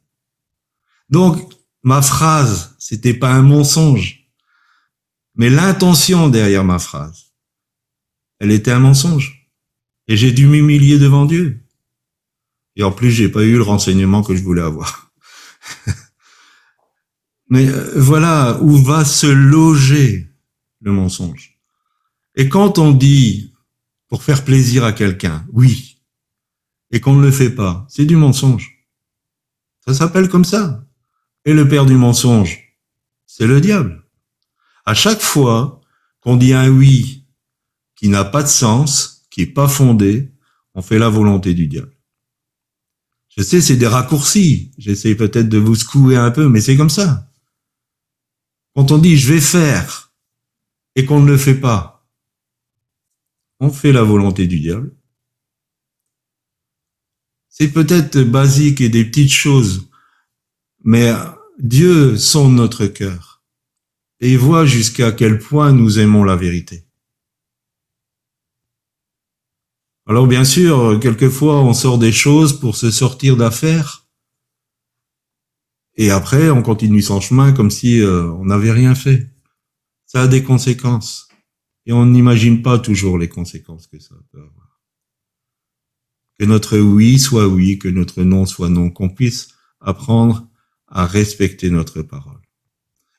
Donc, 1.10 1.54
ma 1.84 2.02
phrase, 2.02 2.76
c'était 2.80 3.13
pas 3.13 3.32
un 3.32 3.43
mensonge. 3.43 4.28
Mais 5.36 5.52
l'intention 5.52 6.30
derrière 6.30 6.63
ma 6.63 6.80
phrase, 6.80 7.36
elle 8.39 8.50
était 8.50 8.72
un 8.72 8.80
mensonge. 8.80 9.52
Et 10.08 10.17
j'ai 10.17 10.32
dû 10.32 10.48
m'humilier 10.48 10.98
devant 10.98 11.28
Dieu. 11.28 11.63
Et 12.76 12.82
en 12.82 12.91
plus, 12.91 13.12
j'ai 13.12 13.30
pas 13.30 13.43
eu 13.43 13.58
le 13.58 13.62
renseignement 13.62 14.24
que 14.24 14.36
je 14.36 14.41
voulais 14.41 14.63
avoir. 14.63 15.12
Mais 17.50 17.68
euh, 17.68 17.94
voilà 17.96 18.60
où 18.62 18.78
va 18.78 19.06
se 19.06 19.28
loger 19.28 20.32
le 20.82 20.92
mensonge. 20.92 21.60
Et 22.36 22.48
quand 22.48 22.80
on 22.80 22.92
dit 22.92 23.54
pour 24.08 24.24
faire 24.24 24.44
plaisir 24.44 24.84
à 24.84 24.94
quelqu'un, 24.94 25.46
oui, 25.52 26.02
et 26.92 27.00
qu'on 27.00 27.16
ne 27.16 27.22
le 27.22 27.32
fait 27.32 27.50
pas, 27.50 27.86
c'est 27.90 28.06
du 28.06 28.16
mensonge. 28.16 28.86
Ça 29.86 29.94
s'appelle 29.94 30.30
comme 30.30 30.46
ça. 30.46 30.86
Et 31.46 31.54
le 31.54 31.68
père 31.68 31.86
du 31.86 31.96
mensonge, 31.96 32.76
c'est 33.26 33.48
le 33.48 33.62
diable. 33.62 34.04
À 34.86 34.94
chaque 34.94 35.22
fois 35.22 35.82
qu'on 36.22 36.38
dit 36.38 36.54
un 36.54 36.70
oui 36.70 37.26
qui 37.96 38.10
n'a 38.10 38.24
pas 38.24 38.44
de 38.44 38.48
sens, 38.48 39.28
qui 39.30 39.42
est 39.42 39.54
pas 39.54 39.68
fondé, 39.68 40.32
on 40.74 40.82
fait 40.82 41.00
la 41.00 41.10
volonté 41.10 41.54
du 41.54 41.68
diable. 41.68 41.96
Je 43.36 43.44
sais, 43.44 43.62
c'est 43.62 43.76
des 43.76 43.88
raccourcis. 43.88 44.72
J'essaie 44.78 45.16
peut-être 45.16 45.50
de 45.50 45.58
vous 45.58 45.76
secouer 45.76 46.18
un 46.18 46.32
peu, 46.32 46.50
mais 46.50 46.62
c'est 46.62 46.76
comme 46.76 46.90
ça. 46.90 47.29
Quand 48.80 48.94
on 48.94 48.98
dit 48.98 49.18
je 49.18 49.34
vais 49.34 49.42
faire 49.42 50.13
et 50.96 51.04
qu'on 51.04 51.20
ne 51.20 51.28
le 51.28 51.38
fait 51.38 51.60
pas, 51.60 52.08
on 53.60 53.72
fait 53.72 53.92
la 53.92 54.04
volonté 54.04 54.48
du 54.48 54.62
diable. 54.62 54.96
C'est 57.50 57.74
peut-être 57.74 58.22
basique 58.22 58.80
et 58.80 58.88
des 58.88 59.04
petites 59.04 59.34
choses, 59.34 59.89
mais 60.86 61.12
Dieu 61.58 62.15
sonde 62.15 62.56
notre 62.56 62.86
cœur 62.86 63.44
et 64.22 64.38
voit 64.38 64.65
jusqu'à 64.65 65.12
quel 65.12 65.39
point 65.39 65.74
nous 65.74 66.00
aimons 66.00 66.24
la 66.24 66.38
vérité. 66.38 66.86
Alors 70.06 70.26
bien 70.26 70.46
sûr, 70.46 70.98
quelquefois 71.02 71.60
on 71.60 71.74
sort 71.74 71.98
des 71.98 72.13
choses 72.13 72.58
pour 72.58 72.78
se 72.78 72.92
sortir 72.92 73.36
d'affaires, 73.36 73.99
et 76.02 76.12
après, 76.12 76.50
on 76.50 76.62
continue 76.62 77.02
son 77.02 77.20
chemin 77.20 77.52
comme 77.52 77.70
si 77.70 78.00
euh, 78.00 78.24
on 78.32 78.46
n'avait 78.46 78.72
rien 78.72 78.96
fait. 78.96 79.28
Ça 80.06 80.22
a 80.24 80.28
des 80.30 80.44
conséquences. 80.44 81.28
Et 81.86 81.92
on 81.92 82.06
n'imagine 82.06 82.62
pas 82.62 82.80
toujours 82.80 83.18
les 83.18 83.28
conséquences 83.28 83.86
que 83.88 84.00
ça 84.00 84.16
peut 84.32 84.40
avoir. 84.40 84.80
Que 86.40 86.46
notre 86.46 86.80
oui 86.80 87.20
soit 87.20 87.50
oui, 87.50 87.80
que 87.80 87.90
notre 87.90 88.24
non 88.24 88.46
soit 88.46 88.70
non, 88.70 88.90
qu'on 88.90 89.10
puisse 89.10 89.50
apprendre 89.82 90.48
à 90.88 91.06
respecter 91.06 91.70
notre 91.70 92.02
parole. 92.02 92.40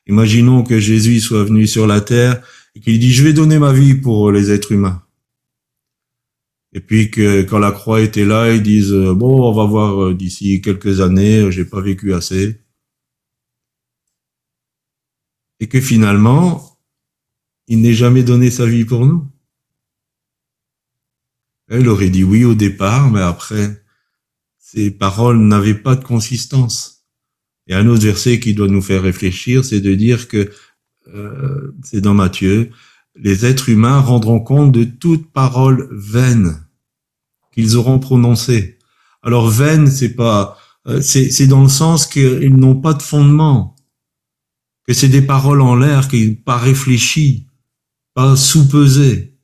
Imaginons 0.07 0.63
que 0.63 0.79
Jésus 0.79 1.19
soit 1.19 1.43
venu 1.43 1.67
sur 1.67 1.85
la 1.85 2.01
terre 2.01 2.41
et 2.73 2.79
qu'il 2.79 2.97
dit 2.97 3.13
je 3.13 3.23
vais 3.23 3.33
donner 3.33 3.59
ma 3.59 3.73
vie 3.73 3.93
pour 3.93 4.31
les 4.31 4.49
êtres 4.49 4.71
humains. 4.71 5.03
Et 6.73 6.79
puis 6.79 7.11
que 7.11 7.43
quand 7.43 7.59
la 7.59 7.71
croix 7.71 8.01
était 8.01 8.25
là, 8.25 8.51
ils 8.51 8.63
disent 8.63 8.91
bon, 8.91 9.47
on 9.47 9.53
va 9.53 9.65
voir 9.65 10.03
euh, 10.03 10.13
d'ici 10.15 10.61
quelques 10.61 10.99
années, 10.99 11.51
j'ai 11.51 11.65
pas 11.65 11.81
vécu 11.81 12.15
assez. 12.15 12.60
Et 15.61 15.67
que 15.67 15.79
finalement, 15.79 16.77
il 17.67 17.81
n'ait 17.81 17.93
jamais 17.93 18.23
donné 18.23 18.51
sa 18.51 18.65
vie 18.65 18.83
pour 18.83 19.05
nous. 19.05 19.25
Elle 21.69 21.87
aurait 21.87 22.09
dit 22.09 22.25
oui 22.25 22.43
au 22.43 22.55
départ, 22.55 23.09
mais 23.09 23.21
après, 23.21 23.81
ses 24.57 24.91
paroles 24.91 25.39
n'avaient 25.39 25.75
pas 25.75 25.95
de 25.95 26.03
consistance. 26.03 27.05
Et 27.67 27.73
un 27.73 27.87
autre 27.87 28.03
verset 28.03 28.39
qui 28.39 28.53
doit 28.53 28.67
nous 28.67 28.81
faire 28.81 29.03
réfléchir, 29.03 29.63
c'est 29.63 29.79
de 29.79 29.95
dire 29.95 30.27
que, 30.27 30.51
euh, 31.13 31.73
c'est 31.83 32.01
dans 32.01 32.13
Matthieu, 32.13 32.71
les 33.15 33.45
êtres 33.45 33.69
humains 33.69 33.99
rendront 33.99 34.39
compte 34.39 34.71
de 34.71 34.83
toute 34.83 35.31
parole 35.31 35.87
vaine 35.91 36.57
qu'ils 37.53 37.77
auront 37.77 37.99
prononcée. 37.99 38.79
Alors 39.21 39.49
vaine, 39.49 39.87
c'est 39.87 40.15
pas, 40.15 40.57
euh, 40.87 41.01
c'est 41.01 41.47
dans 41.47 41.61
le 41.61 41.69
sens 41.69 42.07
qu'ils 42.07 42.55
n'ont 42.55 42.81
pas 42.81 42.93
de 42.93 43.01
fondement, 43.01 43.70
que 44.85 44.93
c'est 44.93 45.09
des 45.09 45.21
paroles 45.21 45.61
en 45.61 45.75
l'air, 45.75 46.07
qui 46.07 46.33
pas 46.33 46.57
réfléchies, 46.57 47.47
pas 48.13 48.35
sous-pesées. 48.35 49.39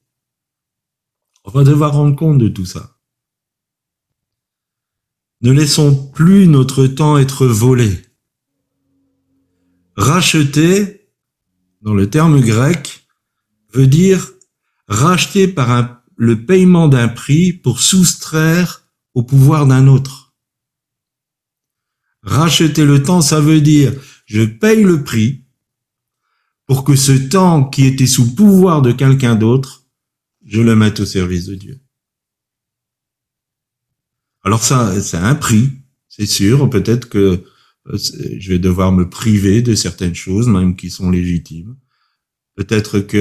On 1.44 1.52
va 1.52 1.64
devoir 1.64 1.94
rendre 1.94 2.16
compte 2.16 2.40
de 2.40 2.50
tout 2.50 2.66
ça. 2.66 2.98
Ne 5.42 5.52
laissons 5.52 6.10
plus 6.12 6.48
notre 6.48 6.88
temps 6.88 7.18
être 7.18 7.46
volé. 7.46 8.02
Racheter, 9.96 11.12
dans 11.82 11.94
le 11.94 12.10
terme 12.10 12.42
grec, 12.42 13.08
veut 13.74 13.88
dire 13.88 14.32
racheter 14.88 15.48
par 15.48 16.02
le 16.16 16.46
paiement 16.46 16.88
d'un 16.88 17.08
prix 17.08 17.54
pour 17.54 17.80
soustraire 17.80 18.84
au 19.14 19.24
pouvoir 19.24 19.68
d'un 19.68 19.88
autre. 19.88 20.34
Racheter 22.24 22.84
le 22.86 23.04
temps, 23.04 23.22
ça 23.22 23.40
veut 23.40 23.62
dire 23.62 23.94
je 24.28 24.44
paye 24.44 24.84
le 24.84 25.04
prix 25.04 25.46
pour 26.68 26.84
que 26.84 26.96
ce 26.96 27.14
temps 27.14 27.64
qui 27.64 27.86
était 27.86 28.06
sous 28.06 28.36
pouvoir 28.36 28.82
de 28.82 28.92
quelqu'un 28.92 29.36
d'autre, 29.36 29.86
je 30.46 30.62
le 30.62 30.76
mette 30.76 31.00
au 31.00 31.06
service 31.06 31.46
de 31.46 31.56
Dieu. 31.56 31.80
Alors 34.44 34.64
ça, 34.64 35.02
c'est 35.02 35.18
un 35.18 35.36
prix, 35.36 35.72
c'est 36.10 36.26
sûr. 36.26 36.70
Peut-être 36.70 37.10
que 37.10 37.44
euh, 37.88 37.98
je 38.38 38.50
vais 38.50 38.60
devoir 38.60 38.92
me 38.92 39.10
priver 39.10 39.62
de 39.62 39.76
certaines 39.76 40.16
choses, 40.16 40.48
même 40.48 40.76
qui 40.76 40.90
sont 40.90 41.10
légitimes. 41.10 41.76
Peut-être 42.56 43.00
que 43.00 43.18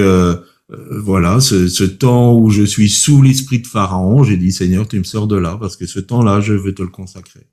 euh, 0.69 1.01
voilà, 1.01 1.39
ce, 1.39 1.69
ce, 1.69 1.85
temps 1.85 2.37
où 2.37 2.49
je 2.49 2.63
suis 2.63 2.89
sous 2.89 3.21
l'esprit 3.21 3.59
de 3.59 3.67
Pharaon, 3.67 4.23
j'ai 4.23 4.35
dit 4.35 4.51
Seigneur, 4.51 4.87
tu 4.87 4.99
me 4.99 5.05
sors 5.05 5.27
de 5.27 5.37
là 5.37 5.57
parce 5.57 5.77
que 5.77 5.85
ce 5.85 5.99
temps-là, 5.99 6.41
je 6.41 6.53
veux 6.53 6.73
te 6.73 6.81
le 6.81 6.89
consacrer. 6.89 7.47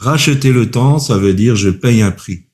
Racheter 0.00 0.50
le 0.50 0.70
temps, 0.70 0.98
ça 0.98 1.18
veut 1.18 1.34
dire 1.34 1.56
je 1.56 1.68
paye 1.68 2.00
un 2.00 2.10
prix 2.10 2.46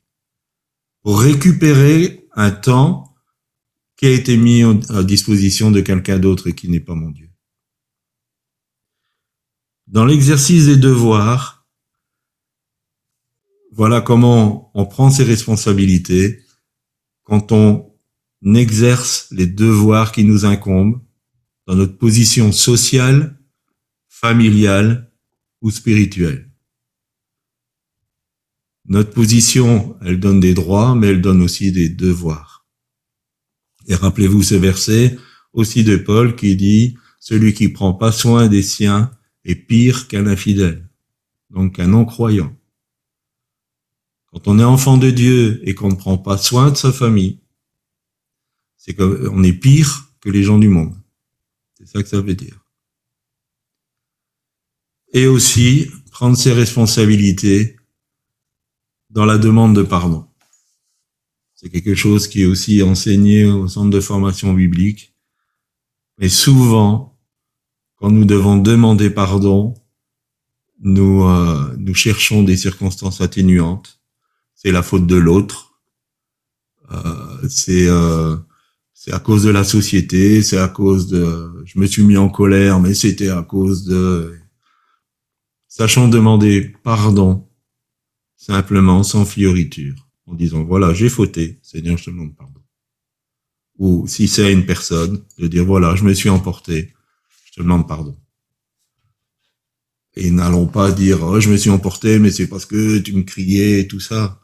pour 1.03 1.21
récupérer 1.21 2.27
un 2.35 2.51
temps 2.51 3.15
qui 3.97 4.07
a 4.07 4.11
été 4.11 4.37
mis 4.37 4.65
à 4.89 5.05
disposition 5.05 5.71
de 5.71 5.81
quelqu'un 5.81 6.19
d'autre 6.19 6.49
et 6.49 6.55
qui 6.57 6.69
n'est 6.69 6.81
pas 6.81 6.97
mon 6.97 7.11
Dieu. 7.11 7.31
Dans 9.87 10.05
l'exercice 10.05 10.67
des 10.67 10.77
devoirs, 10.77 11.65
voilà 13.71 14.01
comment 14.01 14.73
on 14.75 14.85
prend 14.85 15.11
ses 15.11 15.23
responsabilités 15.23 16.43
quand 17.23 17.53
on 17.53 17.95
exerce 18.57 19.29
les 19.31 19.47
devoirs 19.47 20.11
qui 20.11 20.25
nous 20.25 20.47
incombent 20.47 21.01
dans 21.69 21.77
notre 21.77 21.97
position 21.97 22.51
sociale, 22.51 23.39
familiale 24.09 25.13
ou 25.61 25.71
spirituelle. 25.71 26.51
Notre 28.89 29.13
position, 29.13 29.97
elle 30.03 30.21
donne 30.21 30.41
des 30.41 30.55
droits, 30.55 30.95
mais 30.95 31.09
elle 31.09 31.21
donne 31.21 31.43
aussi 31.43 31.73
des 31.73 31.89
devoirs. 31.89 32.67
Et 33.89 33.95
rappelez-vous 33.95 34.43
ce 34.43 34.55
verset 34.55 35.19
aussi 35.53 35.85
de 35.85 35.97
Paul 35.97 36.37
qui 36.37 36.55
dit, 36.57 36.97
celui 37.19 37.55
qui 37.55 37.69
prend 37.69 37.95
pas 37.95 38.13
soin 38.13 38.47
des 38.47 38.63
siens 38.63 39.11
est 39.45 39.55
pire 39.55 40.07
qu'un 40.07 40.27
infidèle, 40.27 40.89
donc 41.51 41.81
un 41.81 41.89
non-croyant. 41.89 42.55
Quand 44.27 44.49
on 44.49 44.59
est 44.59 44.65
enfant 44.65 44.99
de 44.99 45.11
Dieu 45.11 45.61
et 45.67 45.75
qu'on 45.75 45.89
ne 45.89 45.97
prend 45.97 46.19
pas 46.19 46.37
soin 46.37 46.71
de 46.71 46.77
sa 46.77 46.93
famille, 46.93 47.41
c'est 48.77 48.95
qu'on 48.95 49.43
est 49.43 49.53
pire 49.53 50.13
que 50.21 50.31
les 50.31 50.43
gens 50.43 50.59
du 50.59 50.69
monde. 50.69 50.95
C'est 51.75 51.89
ça 51.89 52.03
que 52.03 52.09
ça 52.09 52.21
veut 52.21 52.35
dire. 52.35 52.65
Et 55.13 55.27
aussi 55.27 55.91
prendre 56.11 56.37
ses 56.37 56.53
responsabilités 56.53 57.76
dans 59.17 59.25
la 59.25 59.39
demande 59.39 59.75
de 59.75 59.83
pardon. 59.83 60.27
C'est 61.55 61.71
quelque 61.71 61.95
chose 61.95 62.29
qui 62.29 62.43
est 62.43 62.45
aussi 62.45 62.83
enseigné 62.83 63.47
au 63.47 63.67
centre 63.67 63.89
de 63.89 64.01
formation 64.01 64.53
biblique. 64.53 65.15
Mais 66.19 66.29
souvent, 66.29 67.19
quand 67.97 68.11
nous 68.11 68.27
devons 68.27 68.59
demander 68.59 69.09
pardon, 69.09 69.73
nous, 70.81 71.25
euh, 71.25 71.75
nous 71.79 71.95
cherchons 71.95 72.43
des 72.43 72.59
circonstances 72.59 73.23
atténuantes. 73.23 74.03
C'est 74.55 74.71
la 74.71 74.83
faute 74.83 75.07
de 75.07 75.17
l'autre. 75.17 75.81
Euh, 76.93 77.49
c'est 77.49 77.89
euh, 77.89 78.37
à 79.11 79.19
cause 79.19 79.45
de 79.45 79.51
la 79.51 79.65
société. 79.65 80.43
C'est 80.43 80.59
à 80.59 80.69
cause 80.69 81.07
de. 81.07 81.63
Je 81.65 81.79
me 81.79 81.87
suis 81.87 82.03
mis 82.03 82.19
en 82.19 82.29
colère, 82.29 82.81
mais 82.81 82.93
c'était 82.93 83.31
à 83.31 83.43
cause 83.43 83.85
de. 83.85 84.37
Sachons 85.69 86.09
demander 86.09 86.75
pardon 86.85 87.46
simplement, 88.37 89.03
sans 89.03 89.25
fioriture, 89.25 89.95
en 90.27 90.35
disant 90.35 90.65
voilà, 90.65 90.95
j'ai 90.95 91.09
fauté, 91.09 91.59
Seigneur, 91.63 91.97
je 91.97 92.05
te 92.05 92.11
demande 92.11 92.37
pardon. 92.37 92.61
Ou 93.79 94.07
si 94.07 94.29
c'est 94.29 94.53
une 94.53 94.67
personne, 94.67 95.25
de 95.39 95.47
dire 95.49 95.65
voilà, 95.65 95.95
je 95.97 96.05
me 96.05 96.15
suis 96.15 96.31
emporté, 96.31 96.95
je 97.53 97.63
demande 97.63 97.87
pardon. 97.89 98.17
Et 100.15 100.31
n'allons 100.31 100.67
pas 100.67 100.93
dire, 100.93 101.23
oh, 101.23 101.41
je 101.41 101.51
me 101.51 101.59
suis 101.59 101.69
emporté, 101.69 102.19
mais 102.19 102.31
c'est 102.31 102.47
parce 102.47 102.65
que 102.65 102.99
tu 102.99 103.13
me 103.13 103.23
criais 103.23 103.81
et 103.81 103.87
tout 103.87 104.01
ça. 104.01 104.41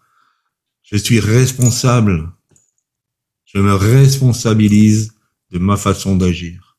Je 0.82 0.98
suis 0.98 1.18
responsable. 1.18 2.30
Je 3.46 3.58
me 3.58 3.74
responsabilise 3.74 5.14
de 5.50 5.58
ma 5.58 5.78
façon 5.78 6.16
d'agir. 6.16 6.78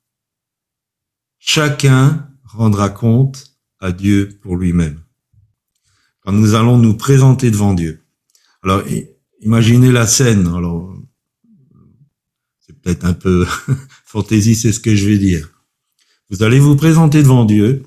Chacun 1.39 2.29
rendra 2.43 2.89
compte 2.89 3.57
à 3.79 3.91
Dieu 3.91 4.37
pour 4.41 4.57
lui-même. 4.57 5.02
Quand 6.25 6.31
nous 6.31 6.53
allons 6.53 6.77
nous 6.77 6.95
présenter 6.95 7.51
devant 7.51 7.73
Dieu. 7.73 8.01
Alors, 8.63 8.83
imaginez 9.41 9.91
la 9.91 10.07
scène. 10.07 10.47
Alors, 10.47 10.95
c'est 12.59 12.79
peut-être 12.79 13.05
un 13.05 13.13
peu 13.13 13.45
fantaisie, 14.05 14.55
c'est 14.55 14.71
ce 14.71 14.79
que 14.79 14.95
je 14.95 15.07
vais 15.07 15.17
dire. 15.17 15.49
Vous 16.29 16.43
allez 16.43 16.59
vous 16.59 16.75
présenter 16.75 17.21
devant 17.21 17.45
Dieu, 17.45 17.83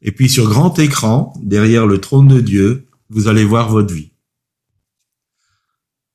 et 0.00 0.12
puis 0.12 0.28
sur 0.28 0.48
grand 0.48 0.78
écran, 0.78 1.34
derrière 1.42 1.86
le 1.86 2.00
trône 2.00 2.28
de 2.28 2.40
Dieu, 2.40 2.86
vous 3.10 3.28
allez 3.28 3.44
voir 3.44 3.68
votre 3.68 3.92
vie. 3.92 4.12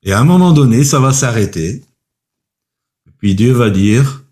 Et 0.03 0.13
à 0.13 0.19
un 0.19 0.23
moment 0.23 0.53
donné, 0.53 0.83
ça 0.83 0.99
va 0.99 1.11
s'arrêter. 1.11 1.83
Et 3.07 3.11
puis 3.17 3.35
Dieu 3.35 3.51
va 3.51 3.69
dire, 3.69 4.25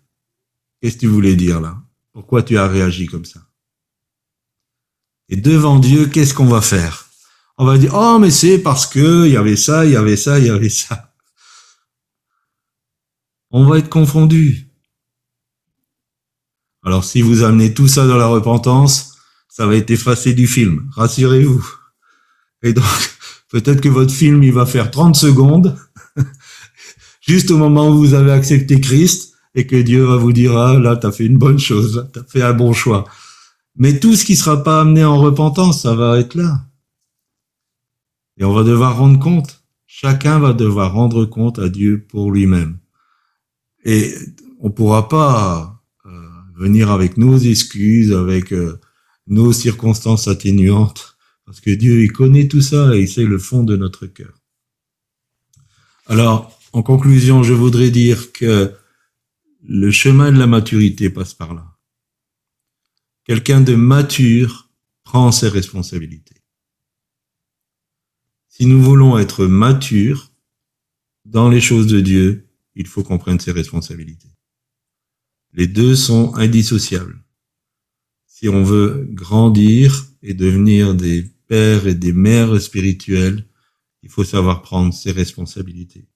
qu'est-ce 0.80 0.96
que 0.96 1.00
tu 1.00 1.06
voulais 1.06 1.36
dire 1.36 1.60
là? 1.60 1.82
Pourquoi 2.12 2.42
tu 2.42 2.56
as 2.56 2.66
réagi 2.66 3.06
comme 3.06 3.26
ça? 3.26 3.40
Et 5.28 5.36
devant 5.36 5.78
Dieu, 5.78 6.06
qu'est-ce 6.06 6.34
qu'on 6.34 6.46
va 6.46 6.60
faire? 6.60 7.05
On 7.58 7.64
va 7.64 7.78
dire, 7.78 7.92
oh 7.94 8.18
mais 8.18 8.30
c'est 8.30 8.58
parce 8.58 8.86
que 8.86 9.26
il 9.26 9.32
y 9.32 9.36
avait 9.36 9.56
ça, 9.56 9.84
il 9.84 9.92
y 9.92 9.96
avait 9.96 10.16
ça, 10.16 10.38
il 10.38 10.46
y 10.46 10.50
avait 10.50 10.68
ça. 10.68 11.12
On 13.50 13.64
va 13.64 13.78
être 13.78 13.88
confondu. 13.88 14.68
Alors 16.82 17.04
si 17.04 17.22
vous 17.22 17.42
amenez 17.42 17.74
tout 17.74 17.88
ça 17.88 18.06
dans 18.06 18.16
la 18.16 18.26
repentance, 18.26 19.16
ça 19.48 19.66
va 19.66 19.74
être 19.76 19.90
effacé 19.90 20.34
du 20.34 20.46
film, 20.46 20.88
rassurez-vous. 20.94 21.66
Et 22.62 22.74
donc, 22.74 22.84
peut-être 23.50 23.80
que 23.80 23.88
votre 23.88 24.12
film, 24.12 24.42
il 24.42 24.52
va 24.52 24.66
faire 24.66 24.90
30 24.90 25.16
secondes, 25.16 25.78
juste 27.20 27.50
au 27.50 27.56
moment 27.56 27.88
où 27.88 27.96
vous 27.96 28.14
avez 28.14 28.32
accepté 28.32 28.80
Christ, 28.80 29.32
et 29.54 29.66
que 29.66 29.76
Dieu 29.76 30.04
va 30.04 30.16
vous 30.16 30.32
dire, 30.32 30.56
ah, 30.56 30.78
là, 30.78 30.96
t'as 30.96 31.10
fait 31.10 31.24
une 31.24 31.38
bonne 31.38 31.58
chose, 31.58 32.06
t'as 32.12 32.22
fait 32.24 32.42
un 32.42 32.52
bon 32.52 32.74
choix. 32.74 33.04
Mais 33.76 33.98
tout 33.98 34.14
ce 34.14 34.26
qui 34.26 34.36
sera 34.36 34.62
pas 34.62 34.82
amené 34.82 35.02
en 35.04 35.18
repentance, 35.18 35.82
ça 35.82 35.94
va 35.94 36.18
être 36.18 36.34
là. 36.34 36.66
Et 38.38 38.44
on 38.44 38.52
va 38.52 38.64
devoir 38.64 38.96
rendre 38.96 39.18
compte. 39.18 39.64
Chacun 39.86 40.38
va 40.38 40.52
devoir 40.52 40.92
rendre 40.92 41.24
compte 41.24 41.58
à 41.58 41.68
Dieu 41.68 42.04
pour 42.08 42.30
lui-même. 42.30 42.78
Et 43.84 44.14
on 44.60 44.70
pourra 44.70 45.08
pas 45.08 45.76
venir 46.56 46.90
avec 46.90 47.16
nos 47.16 47.38
excuses, 47.38 48.12
avec 48.12 48.52
euh, 48.52 48.80
nos 49.26 49.52
circonstances 49.52 50.28
atténuantes, 50.28 51.16
parce 51.44 51.60
que 51.60 51.70
Dieu, 51.70 52.02
il 52.02 52.12
connaît 52.12 52.48
tout 52.48 52.62
ça 52.62 52.94
et 52.94 53.02
il 53.02 53.08
sait 53.08 53.24
le 53.24 53.38
fond 53.38 53.62
de 53.62 53.76
notre 53.76 54.06
cœur. 54.06 54.34
Alors, 56.06 56.58
en 56.72 56.82
conclusion, 56.82 57.42
je 57.42 57.52
voudrais 57.52 57.90
dire 57.90 58.32
que 58.32 58.72
le 59.62 59.90
chemin 59.90 60.32
de 60.32 60.38
la 60.38 60.46
maturité 60.46 61.10
passe 61.10 61.34
par 61.34 61.54
là. 61.54 61.66
Quelqu'un 63.24 63.60
de 63.60 63.74
mature 63.74 64.70
prend 65.04 65.32
ses 65.32 65.48
responsabilités. 65.48 66.35
Si 68.56 68.64
nous 68.64 68.80
voulons 68.80 69.18
être 69.18 69.44
matures 69.44 70.32
dans 71.26 71.50
les 71.50 71.60
choses 71.60 71.88
de 71.88 72.00
Dieu, 72.00 72.48
il 72.74 72.86
faut 72.86 73.02
qu'on 73.02 73.18
prenne 73.18 73.38
ses 73.38 73.52
responsabilités. 73.52 74.30
Les 75.52 75.66
deux 75.66 75.94
sont 75.94 76.34
indissociables. 76.36 77.22
Si 78.26 78.48
on 78.48 78.62
veut 78.62 79.06
grandir 79.10 80.06
et 80.22 80.32
devenir 80.32 80.94
des 80.94 81.24
pères 81.48 81.86
et 81.86 81.94
des 81.94 82.14
mères 82.14 82.58
spirituelles, 82.58 83.46
il 84.02 84.08
faut 84.08 84.24
savoir 84.24 84.62
prendre 84.62 84.94
ses 84.94 85.12
responsabilités. 85.12 86.08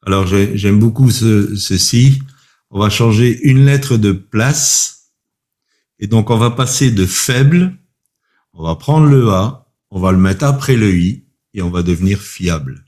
Alors 0.00 0.28
j'aime 0.28 0.78
beaucoup 0.78 1.10
ce, 1.10 1.56
ceci. 1.56 2.22
On 2.70 2.78
va 2.78 2.88
changer 2.88 3.40
une 3.42 3.64
lettre 3.64 3.96
de 3.96 4.12
place. 4.12 5.10
Et 5.98 6.06
donc 6.06 6.30
on 6.30 6.36
va 6.36 6.52
passer 6.52 6.92
de 6.92 7.04
faible, 7.04 7.76
on 8.52 8.62
va 8.62 8.76
prendre 8.76 9.08
le 9.08 9.28
A, 9.30 9.63
on 9.94 10.00
va 10.00 10.10
le 10.10 10.18
mettre 10.18 10.44
après 10.44 10.74
le 10.74 10.92
I 10.92 11.24
et 11.54 11.62
on 11.62 11.70
va 11.70 11.84
devenir 11.84 12.20
fiable. 12.20 12.84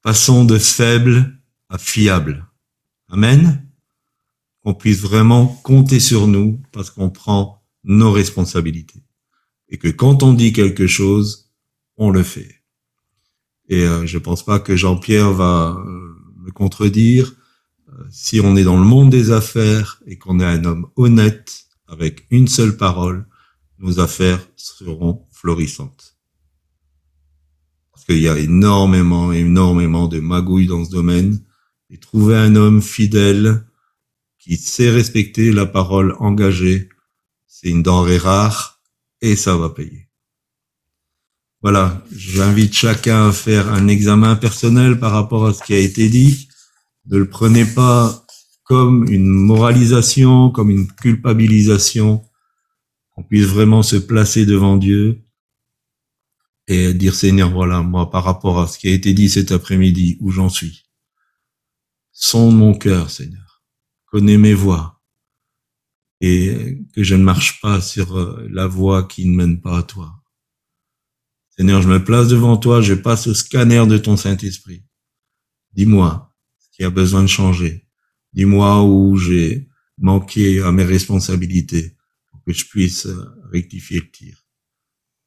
Passons 0.00 0.46
de 0.46 0.56
faible 0.56 1.38
à 1.68 1.76
fiable. 1.76 2.46
Amen. 3.10 3.68
Qu'on 4.64 4.72
puisse 4.72 5.00
vraiment 5.00 5.46
compter 5.46 6.00
sur 6.00 6.26
nous 6.26 6.62
parce 6.72 6.88
qu'on 6.88 7.10
prend 7.10 7.62
nos 7.84 8.10
responsabilités. 8.10 9.04
Et 9.68 9.76
que 9.76 9.88
quand 9.88 10.22
on 10.22 10.32
dit 10.32 10.54
quelque 10.54 10.86
chose, 10.86 11.52
on 11.98 12.08
le 12.08 12.22
fait. 12.22 12.62
Et 13.68 13.84
euh, 13.84 14.06
je 14.06 14.16
pense 14.16 14.42
pas 14.42 14.60
que 14.60 14.76
Jean-Pierre 14.76 15.34
va 15.34 15.76
euh, 15.76 16.14
me 16.38 16.50
contredire. 16.52 17.34
Euh, 17.90 18.04
si 18.10 18.40
on 18.40 18.56
est 18.56 18.64
dans 18.64 18.78
le 18.78 18.86
monde 18.86 19.10
des 19.10 19.30
affaires 19.30 20.00
et 20.06 20.16
qu'on 20.16 20.40
est 20.40 20.44
un 20.44 20.64
homme 20.64 20.88
honnête, 20.96 21.66
avec 21.86 22.26
une 22.30 22.48
seule 22.48 22.78
parole, 22.78 23.26
nos 23.80 23.98
affaires 23.98 24.46
seront 24.56 25.26
florissantes. 25.32 26.16
Parce 27.92 28.04
qu'il 28.04 28.20
y 28.20 28.28
a 28.28 28.38
énormément, 28.38 29.32
énormément 29.32 30.06
de 30.06 30.20
magouilles 30.20 30.66
dans 30.66 30.84
ce 30.84 30.90
domaine. 30.90 31.42
Et 31.92 31.98
trouver 31.98 32.36
un 32.36 32.54
homme 32.54 32.80
fidèle 32.80 33.64
qui 34.38 34.56
sait 34.56 34.90
respecter 34.90 35.50
la 35.50 35.66
parole 35.66 36.14
engagée, 36.20 36.88
c'est 37.46 37.68
une 37.68 37.82
denrée 37.82 38.16
rare 38.16 38.80
et 39.20 39.34
ça 39.34 39.56
va 39.56 39.70
payer. 39.70 40.08
Voilà, 41.62 42.02
j'invite 42.12 42.72
chacun 42.72 43.28
à 43.28 43.32
faire 43.32 43.68
un 43.72 43.88
examen 43.88 44.36
personnel 44.36 44.98
par 44.98 45.12
rapport 45.12 45.46
à 45.46 45.52
ce 45.52 45.62
qui 45.62 45.74
a 45.74 45.78
été 45.78 46.08
dit. 46.08 46.48
Ne 47.06 47.18
le 47.18 47.28
prenez 47.28 47.66
pas 47.66 48.24
comme 48.62 49.04
une 49.08 49.26
moralisation, 49.26 50.50
comme 50.50 50.70
une 50.70 50.86
culpabilisation. 50.86 52.22
On 53.20 53.22
puisse 53.22 53.44
vraiment 53.44 53.82
se 53.82 53.96
placer 53.96 54.46
devant 54.46 54.78
Dieu 54.78 55.20
et 56.66 56.94
dire 56.94 57.14
Seigneur, 57.14 57.50
voilà, 57.50 57.82
moi, 57.82 58.10
par 58.10 58.24
rapport 58.24 58.58
à 58.58 58.66
ce 58.66 58.78
qui 58.78 58.88
a 58.88 58.92
été 58.92 59.12
dit 59.12 59.28
cet 59.28 59.52
après-midi, 59.52 60.16
où 60.20 60.30
j'en 60.30 60.48
suis. 60.48 60.86
Sonde 62.12 62.56
mon 62.56 62.72
cœur, 62.72 63.10
Seigneur. 63.10 63.62
Connais 64.06 64.38
mes 64.38 64.54
voies. 64.54 65.02
Et 66.22 66.78
que 66.94 67.02
je 67.02 67.14
ne 67.14 67.22
marche 67.22 67.60
pas 67.60 67.82
sur 67.82 68.18
euh, 68.18 68.48
la 68.50 68.66
voie 68.66 69.02
qui 69.02 69.26
ne 69.26 69.36
mène 69.36 69.60
pas 69.60 69.80
à 69.80 69.82
toi. 69.82 70.14
Seigneur, 71.50 71.82
je 71.82 71.88
me 71.88 72.02
place 72.02 72.28
devant 72.28 72.56
toi, 72.56 72.80
je 72.80 72.94
passe 72.94 73.26
au 73.26 73.34
scanner 73.34 73.86
de 73.86 73.98
ton 73.98 74.16
Saint-Esprit. 74.16 74.82
Dis-moi 75.74 76.34
ce 76.58 76.70
qui 76.74 76.84
a 76.84 76.90
besoin 76.90 77.20
de 77.20 77.26
changer. 77.28 77.86
Dis-moi 78.32 78.82
où 78.82 79.18
j'ai 79.18 79.68
manqué 79.98 80.62
à 80.62 80.72
mes 80.72 80.84
responsabilités 80.84 81.98
pour 82.44 82.52
que 82.52 82.58
je 82.58 82.66
puisse 82.68 83.06
euh, 83.06 83.24
rectifier 83.52 84.00
le 84.00 84.10
tir. 84.10 84.44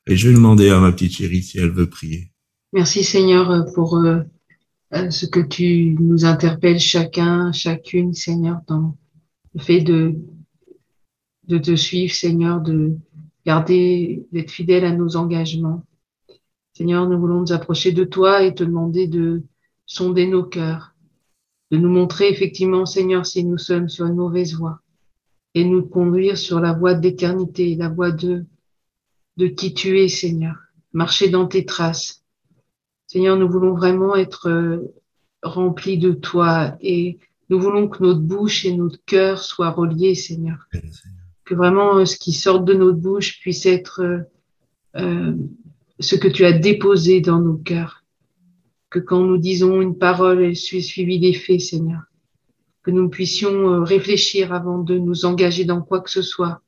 Et 0.07 0.16
je 0.16 0.28
vais 0.28 0.36
demander 0.36 0.70
à 0.70 0.80
ma 0.80 0.91
petite 0.91 1.14
chérie 1.14 1.43
si 1.43 1.59
elle 1.59 1.72
veut 1.72 1.89
prier. 1.89 2.32
Merci 2.74 3.03
Seigneur 3.03 3.66
pour 3.74 3.97
euh, 3.97 4.22
euh, 4.93 5.09
ce 5.09 5.26
que 5.26 5.39
tu 5.39 5.95
nous 5.99 6.26
interpelles 6.26 6.80
chacun, 6.80 7.51
chacune, 7.51 8.14
Seigneur, 8.14 8.59
dans 8.68 8.97
le 9.53 9.61
fait 9.61 9.82
de, 9.82 10.16
de 11.47 11.57
te 11.57 11.76
suivre, 11.76 12.14
Seigneur, 12.14 12.61
de 12.61 12.97
garder, 13.45 14.26
d'être 14.32 14.51
fidèle 14.51 14.86
à 14.86 14.91
nos 14.91 15.16
engagements. 15.16 15.86
Seigneur, 16.74 17.07
nous 17.07 17.20
voulons 17.20 17.41
nous 17.41 17.51
approcher 17.53 17.91
de 17.91 18.03
toi 18.03 18.43
et 18.43 18.55
te 18.55 18.64
demander 18.64 19.07
de 19.07 19.43
sonder 19.86 20.28
nos 20.28 20.43
cœurs, 20.43 20.95
de 21.72 21.78
nous 21.78 21.89
montrer 21.89 22.30
effectivement, 22.30 22.86
Seigneur, 22.86 23.26
si 23.26 23.43
nous 23.45 23.57
sommes 23.57 23.89
sur 23.89 24.05
une 24.07 24.16
mauvaise 24.16 24.55
voie 24.55 24.82
et 25.53 25.65
nous 25.65 25.83
conduire 25.83 26.37
sur 26.37 26.59
la 26.59 26.73
voie 26.73 26.93
d'éternité, 26.93 27.75
la 27.75 27.89
voie 27.89 28.11
de, 28.11 28.45
de 29.37 29.47
qui 29.47 29.73
tu 29.73 29.99
es, 29.99 30.07
Seigneur, 30.07 30.55
marcher 30.93 31.29
dans 31.29 31.47
tes 31.47 31.65
traces. 31.65 32.23
Seigneur, 33.07 33.37
nous 33.37 33.49
voulons 33.49 33.75
vraiment 33.75 34.15
être 34.15 34.49
euh, 34.49 34.93
remplis 35.43 35.97
de 35.97 36.11
toi 36.11 36.75
et 36.81 37.19
nous 37.49 37.59
voulons 37.59 37.87
que 37.87 38.01
notre 38.03 38.21
bouche 38.21 38.65
et 38.65 38.75
notre 38.75 38.99
cœur 39.05 39.43
soient 39.43 39.71
reliés, 39.71 40.15
Seigneur. 40.15 40.67
Que 41.45 41.53
vraiment 41.53 41.97
euh, 41.97 42.05
ce 42.05 42.17
qui 42.17 42.33
sort 42.33 42.61
de 42.61 42.73
notre 42.73 42.97
bouche 42.97 43.39
puisse 43.39 43.65
être 43.65 44.25
euh 44.95 45.33
ce 45.99 46.15
que 46.15 46.27
tu 46.27 46.45
as 46.45 46.53
déposé 46.53 47.21
dans 47.21 47.39
nos 47.39 47.57
cœurs. 47.57 48.03
Que 48.89 48.99
quand 48.99 49.23
nous 49.23 49.37
disons 49.37 49.81
une 49.81 49.97
parole, 49.97 50.43
elle 50.43 50.55
soit 50.55 50.81
suivie 50.81 51.19
des 51.19 51.33
faits, 51.33 51.61
Seigneur. 51.61 52.01
Que 52.84 52.91
nous 52.91 53.09
puissions 53.09 53.71
euh, 53.71 53.84
réfléchir 53.84 54.53
avant 54.53 54.79
de 54.79 54.97
nous 54.97 55.25
engager 55.25 55.65
dans 55.65 55.81
quoi 55.81 56.01
que 56.01 56.11
ce 56.11 56.21
soit 56.21 56.61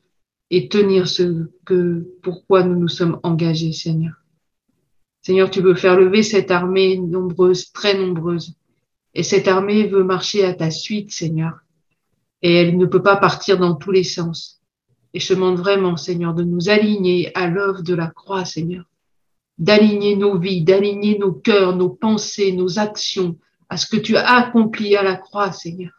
et 0.49 0.69
tenir 0.69 1.07
ce 1.07 1.47
que, 1.65 2.07
pourquoi 2.21 2.63
nous 2.63 2.79
nous 2.79 2.87
sommes 2.87 3.19
engagés, 3.23 3.73
Seigneur. 3.73 4.13
Seigneur, 5.21 5.49
tu 5.49 5.61
veux 5.61 5.75
faire 5.75 5.99
lever 5.99 6.23
cette 6.23 6.51
armée 6.51 6.97
nombreuse, 6.97 7.71
très 7.71 7.97
nombreuse. 7.97 8.55
Et 9.13 9.23
cette 9.23 9.47
armée 9.47 9.87
veut 9.87 10.03
marcher 10.03 10.45
à 10.45 10.53
ta 10.53 10.69
suite, 10.69 11.11
Seigneur. 11.11 11.59
Et 12.41 12.53
elle 12.53 12.77
ne 12.77 12.85
peut 12.85 13.01
pas 13.01 13.17
partir 13.17 13.57
dans 13.57 13.75
tous 13.75 13.91
les 13.91 14.03
sens. 14.03 14.61
Et 15.13 15.19
je 15.19 15.33
demande 15.33 15.57
vraiment, 15.57 15.97
Seigneur, 15.97 16.33
de 16.33 16.43
nous 16.43 16.69
aligner 16.69 17.35
à 17.35 17.47
l'œuvre 17.47 17.81
de 17.81 17.95
la 17.95 18.07
croix, 18.07 18.45
Seigneur 18.45 18.85
d'aligner 19.57 20.15
nos 20.15 20.37
vies, 20.37 20.63
d'aligner 20.63 21.17
nos 21.17 21.33
cœurs, 21.33 21.75
nos 21.75 21.89
pensées, 21.89 22.51
nos 22.51 22.79
actions 22.79 23.37
à 23.69 23.77
ce 23.77 23.87
que 23.87 23.97
tu 23.97 24.15
as 24.17 24.29
accompli 24.29 24.95
à 24.95 25.03
la 25.03 25.15
croix, 25.15 25.51
Seigneur. 25.51 25.94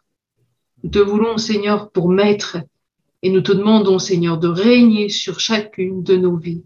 Nous 0.87 0.93
te 0.93 0.99
voulons, 0.99 1.37
Seigneur, 1.37 1.91
pour 1.91 2.07
maître 2.07 2.59
et 3.21 3.29
nous 3.29 3.41
te 3.41 3.51
demandons, 3.51 3.99
Seigneur, 3.99 4.37
de 4.37 4.47
régner 4.47 5.09
sur 5.09 5.41
chacune 5.41 6.01
de 6.01 6.15
nos 6.15 6.37
vies. 6.37 6.63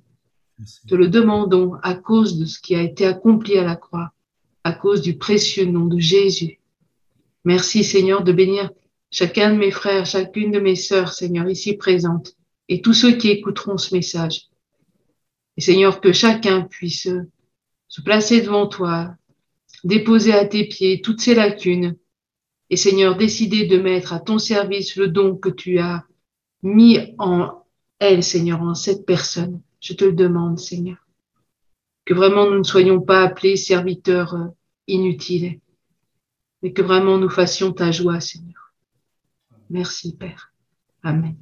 Te 0.88 0.94
le 0.94 1.08
demandons 1.08 1.74
à 1.82 1.96
cause 1.96 2.38
de 2.38 2.46
ce 2.46 2.60
qui 2.62 2.76
a 2.76 2.84
été 2.84 3.08
accompli 3.08 3.58
à 3.58 3.64
la 3.64 3.76
croix, 3.76 4.12
à 4.64 4.74
cause 4.74 5.02
du 5.02 5.18
précieux 5.18 5.66
nom 5.66 5.88
de 5.88 5.98
Jésus. 5.98 6.60
Merci, 7.46 7.84
Seigneur, 7.84 8.24
de 8.24 8.32
bénir 8.32 8.70
chacun 9.10 9.54
de 9.54 9.58
mes 9.58 9.72
frères, 9.72 10.06
chacune 10.06 10.52
de 10.52 10.60
mes 10.60 10.76
sœurs, 10.76 11.14
Seigneur, 11.14 11.50
ici 11.50 11.74
présentes, 11.74 12.36
et 12.70 12.80
tous 12.84 12.94
ceux 12.94 13.14
qui 13.14 13.30
écouteront 13.30 13.80
ce 13.80 13.96
message. 13.96 14.50
Et 15.58 15.62
Seigneur, 15.62 16.00
que 16.00 16.14
chacun 16.14 16.62
puisse 16.62 17.10
se 17.88 18.02
placer 18.02 18.42
devant 18.42 18.68
toi, 18.68 19.16
déposer 19.84 20.34
à 20.34 20.46
tes 20.46 20.68
pieds 20.68 21.02
toutes 21.02 21.22
ses 21.22 21.34
lacunes, 21.34 21.96
et 22.72 22.78
Seigneur, 22.78 23.18
décider 23.18 23.68
de 23.68 23.78
mettre 23.78 24.14
à 24.14 24.22
ton 24.22 24.40
service 24.40 24.96
le 24.96 25.10
don 25.10 25.36
que 25.36 25.50
tu 25.50 25.78
as 25.80 26.06
mis 26.64 27.14
en 27.18 27.66
elle, 28.00 28.24
Seigneur, 28.24 28.62
en 28.62 28.76
cette 28.76 29.06
personne. 29.06 29.62
Je 29.82 29.94
te 29.94 30.06
le 30.06 30.14
demande, 30.14 30.58
Seigneur. 30.58 30.98
Que 32.06 32.14
vraiment 32.14 32.50
nous 32.50 32.60
ne 32.60 32.64
soyons 32.64 33.02
pas 33.02 33.24
appelés 33.24 33.58
serviteurs 33.58 34.36
euh, 34.36 34.48
inutiles, 34.88 35.60
mais 36.64 36.72
que 36.72 36.82
vraiment 36.82 37.18
nous 37.18 37.30
fassions 37.30 37.74
ta 37.74 37.92
joie, 37.92 38.22
Seigneur. 38.22 38.74
Merci, 39.70 40.16
Père. 40.16 40.54
Amen. 41.04 41.36